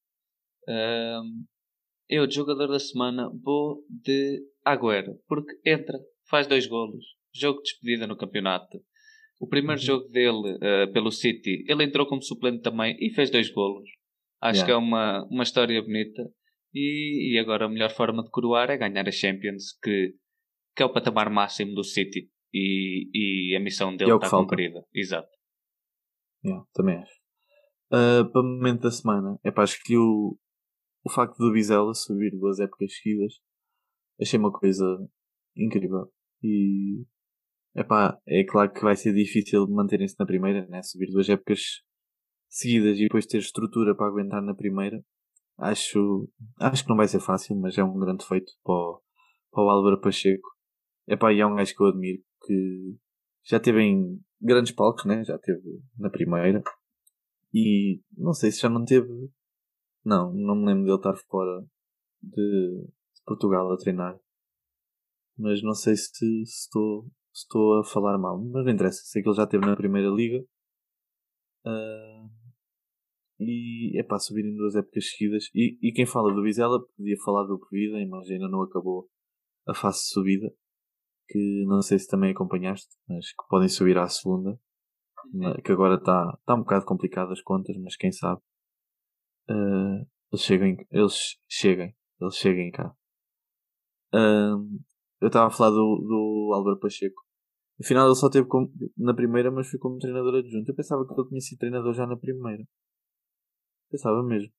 Um, 0.68 1.46
eu, 2.10 2.26
de 2.26 2.34
jogador 2.34 2.68
da 2.68 2.80
semana, 2.80 3.30
vou 3.44 3.84
de 3.88 4.42
Agüero, 4.66 5.20
porque 5.28 5.56
entra, 5.64 6.00
faz 6.28 6.48
dois 6.48 6.66
golos, 6.66 7.06
jogo 7.32 7.62
de 7.62 7.66
despedida 7.66 8.08
no 8.08 8.18
campeonato. 8.18 8.80
O 9.40 9.48
primeiro 9.48 9.80
uhum. 9.80 9.86
jogo 9.86 10.08
dele 10.10 10.56
uh, 10.56 10.92
pelo 10.92 11.12
City, 11.12 11.64
ele 11.68 11.84
entrou 11.84 12.08
como 12.08 12.22
suplente 12.22 12.62
também 12.62 12.98
e 13.00 13.10
fez 13.12 13.30
dois 13.30 13.50
golos. 13.52 13.90
Acho 14.42 14.62
yeah. 14.62 14.66
que 14.66 14.72
é 14.72 14.76
uma, 14.76 15.26
uma 15.30 15.44
história 15.44 15.82
bonita. 15.82 16.24
E, 16.74 17.34
e 17.34 17.40
agora 17.40 17.66
a 17.66 17.70
melhor 17.70 17.92
forma 17.92 18.24
de 18.24 18.30
coroar 18.30 18.70
é 18.70 18.78
ganhar 18.78 19.08
a 19.08 19.12
Champions, 19.12 19.78
que, 19.82 20.14
que 20.76 20.84
é 20.84 20.86
o 20.86 20.94
patamar 20.94 21.30
máximo 21.30 21.74
do 21.74 21.84
City 21.84 22.30
e, 22.54 23.10
e 23.14 23.56
a 23.56 23.60
missão 23.60 23.96
dele 23.96 24.12
é 24.12 24.16
está 24.16 24.30
cumprida. 24.30 24.84
Exato. 24.94 25.30
Yeah, 26.44 26.66
também 26.74 26.98
acho. 26.98 27.18
Uh, 27.92 28.30
para 28.32 28.42
o 28.42 28.44
momento 28.44 28.82
da 28.82 28.92
semana, 28.92 29.40
é 29.44 29.52
para 29.52 29.64
acho 29.64 29.82
que 29.84 29.96
o, 29.98 30.38
o 31.04 31.10
facto 31.10 31.38
do 31.38 31.54
Vizela 31.54 31.94
subir 31.94 32.32
duas 32.32 32.60
épocas 32.60 32.94
seguidas 32.96 33.34
achei 34.22 34.38
uma 34.38 34.52
coisa 34.52 34.86
incrível. 35.56 36.12
E 36.44 37.06
epá, 37.78 38.20
é 38.28 38.44
claro 38.44 38.72
que 38.74 38.82
vai 38.82 38.96
ser 38.96 39.14
difícil 39.14 39.68
manterem-se 39.68 40.16
na 40.20 40.26
primeira, 40.26 40.66
né? 40.68 40.82
subir 40.84 41.12
duas 41.12 41.30
épocas 41.30 41.62
seguidas 42.50 42.98
e 42.98 43.04
depois 43.04 43.26
ter 43.26 43.38
estrutura 43.38 43.96
para 43.96 44.08
aguentar 44.08 44.42
na 44.42 44.56
primeira. 44.56 45.04
acho, 45.58 46.30
acho 46.60 46.84
que 46.84 46.90
não 46.90 46.98
vai 46.98 47.08
ser 47.08 47.20
fácil, 47.20 47.56
mas 47.56 47.78
é 47.78 47.84
um 47.84 47.98
grande 48.00 48.26
feito 48.26 48.52
para 48.64 48.74
o, 48.74 49.02
para 49.52 49.64
o 49.64 49.70
Álvaro 49.70 50.02
Pacheco. 50.02 50.50
Epá, 51.08 51.32
e 51.32 51.40
é 51.40 51.46
um 51.46 51.56
gajo 51.56 51.74
que 51.76 51.84
eu 51.84 51.88
admiro, 51.88 52.22
que 52.46 52.96
já 53.46 53.60
teve 53.60 53.82
em 53.82 54.20
grandes 54.42 54.74
palcos, 54.74 55.06
né? 55.06 55.24
já 55.24 55.38
teve 55.38 55.82
na 55.98 56.10
primeira, 56.10 56.62
e 57.54 58.02
não 58.16 58.34
sei 58.34 58.52
se 58.52 58.62
já 58.62 58.70
não 58.70 58.84
teve. 58.86 59.08
Não, 60.04 60.32
não 60.34 60.56
me 60.56 60.66
lembro 60.66 60.86
dele 60.86 60.98
estar 60.98 61.16
fora 61.30 61.66
de, 62.22 62.86
de 62.86 63.24
Portugal 63.26 63.72
a 63.72 63.78
treinar. 63.78 64.20
Mas 65.38 65.62
não 65.62 65.74
sei 65.74 65.96
se, 65.96 66.42
estou, 66.44 67.10
estou 67.44 67.80
a 67.80 67.84
falar 67.84 68.18
mal. 68.18 68.38
Mas 68.40 68.66
não 68.66 68.72
interessa. 68.72 69.02
Sei 69.04 69.22
que 69.22 69.30
ele 69.30 69.36
já 69.36 69.44
esteve 69.44 69.66
na 69.66 69.76
primeira 69.76 70.10
liga. 70.10 70.44
Uh, 71.66 72.30
e 73.40 74.00
é 74.00 74.04
para 74.04 74.20
subir 74.20 74.46
em 74.46 74.56
duas 74.56 74.76
épocas 74.76 75.12
seguidas. 75.12 75.46
E, 75.54 75.78
e 75.82 75.92
quem 75.92 76.06
fala 76.06 76.34
do 76.34 76.44
Vizela 76.44 76.80
podia 76.96 77.18
falar 77.24 77.44
do 77.44 77.60
Pevida, 77.60 77.98
mas 78.10 78.30
ainda 78.30 78.48
não 78.48 78.64
acabou 78.64 79.10
a 79.68 79.74
fase 79.74 80.00
de 80.00 80.10
subida. 80.10 80.54
Que 81.30 81.66
não 81.68 81.82
sei 81.82 82.00
se 82.00 82.08
também 82.08 82.32
acompanhaste, 82.32 82.88
mas 83.08 83.30
que 83.32 83.48
podem 83.50 83.70
subir 83.70 83.98
à 83.98 84.08
segunda 84.08 84.60
que 85.64 85.72
agora 85.72 85.96
está 85.96 86.38
tá 86.46 86.56
um 86.56 86.60
bocado 86.60 86.86
complicado 86.86 87.32
as 87.32 87.42
contas, 87.42 87.76
mas 87.78 87.96
quem 87.96 88.12
sabe 88.12 88.42
uh, 89.50 90.08
eles 90.32 90.42
cheguem, 90.44 90.88
eles 90.92 91.38
cheguem, 91.48 91.96
eles 92.22 92.36
cheguem 92.36 92.72
cá. 92.72 92.96
Uh, 94.14 94.80
eu 95.20 95.28
estava 95.28 95.48
a 95.48 95.52
falar 95.52 95.72
do, 95.72 95.76
do 95.76 96.52
Álvaro 96.54 96.80
Pacheco. 96.80 97.27
Afinal 97.80 98.08
ele 98.08 98.16
só 98.16 98.30
teve 98.30 98.48
como, 98.48 98.72
na 98.98 99.14
primeira, 99.14 99.52
mas 99.52 99.70
foi 99.70 99.80
como 99.80 100.00
treinador 100.00 100.36
adjunto. 100.36 100.70
Eu 100.72 100.76
pensava 100.76 101.06
que 101.06 101.14
ele 101.14 101.30
tinha 101.30 101.42
sido 101.42 101.60
treinador 101.60 101.94
já 101.94 102.08
na 102.08 102.18
primeira. 102.18 102.64
Pensava 103.90 104.24
mesmo. 104.24 104.52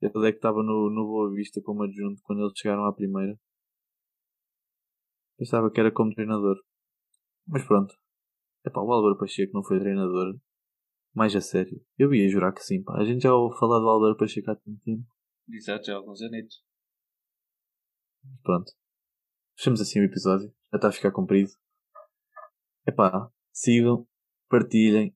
Ele 0.00 0.28
é 0.28 0.30
que 0.30 0.38
estava 0.38 0.62
no, 0.62 0.90
no 0.90 1.06
Boa 1.06 1.32
Vista 1.34 1.60
como 1.62 1.82
adjunto 1.82 2.22
quando 2.22 2.42
eles 2.42 2.52
chegaram 2.56 2.84
à 2.84 2.92
primeira. 2.92 3.36
Pensava 5.36 5.70
que 5.70 5.80
era 5.80 5.90
como 5.90 6.14
treinador. 6.14 6.56
Mas 7.46 7.64
pronto, 7.66 7.94
Epá, 8.64 8.80
o 8.80 8.92
Álvaro 8.92 9.18
Pacheco 9.18 9.54
não 9.54 9.64
foi 9.64 9.80
treinador 9.80 10.38
mais 11.14 11.34
a 11.34 11.40
sério. 11.40 11.80
Eu 11.98 12.14
ia 12.14 12.28
jurar 12.28 12.52
que 12.52 12.62
sim, 12.62 12.82
pá. 12.82 12.98
A 12.98 13.04
gente 13.04 13.22
já 13.22 13.34
ouviu 13.34 13.58
falar 13.58 13.78
do 13.78 13.88
Álvaro 13.88 14.16
Pacheco 14.16 14.50
há 14.50 14.56
tanto 14.56 14.80
tempo. 14.84 15.04
Exato, 15.48 15.86
já 15.86 15.94
há 15.94 15.96
alguns 15.96 16.20
anitos. 16.22 16.62
Pronto. 18.42 18.72
Fechamos 19.56 19.80
assim 19.80 20.00
o 20.00 20.04
episódio. 20.04 20.52
Já 20.72 20.76
está 20.76 20.88
a 20.88 20.92
ficar 20.92 21.12
comprido. 21.12 21.50
Epá, 22.86 23.30
sigam, 23.52 24.06
partilhem. 24.48 25.14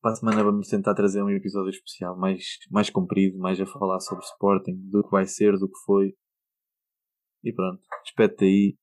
Para 0.00 0.12
a 0.12 0.16
semana 0.16 0.44
vamos 0.44 0.68
tentar 0.68 0.94
trazer 0.94 1.22
um 1.22 1.30
episódio 1.30 1.70
especial 1.70 2.16
mais, 2.16 2.58
mais 2.70 2.88
comprido, 2.90 3.38
mais 3.38 3.60
a 3.60 3.66
falar 3.66 4.00
sobre 4.00 4.24
Sporting, 4.24 4.76
do 4.88 5.02
que 5.02 5.10
vai 5.10 5.26
ser, 5.26 5.52
do 5.58 5.68
que 5.68 5.78
foi. 5.84 6.14
E 7.42 7.52
pronto, 7.52 7.82
espete 8.04 8.44
aí 8.44 8.76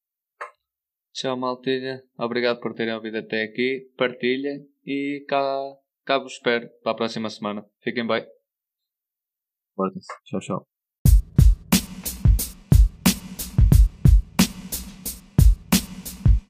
Tchau, 1.16 1.38
maltilha. 1.38 2.04
Obrigado 2.18 2.60
por 2.60 2.74
terem 2.74 2.94
ouvido 2.94 3.18
até 3.18 3.44
aqui. 3.44 3.90
Partilhem 3.98 4.68
e 4.86 5.26
cá, 5.30 5.78
cá 6.04 6.20
vos 6.20 6.34
espero 6.34 6.70
para 6.84 6.92
a 6.92 6.96
próxima 6.96 7.30
semana. 7.30 7.66
Fiquem 7.82 8.06
bem. 8.06 8.28
Tchau, 10.26 10.40
tchau. 10.42 10.75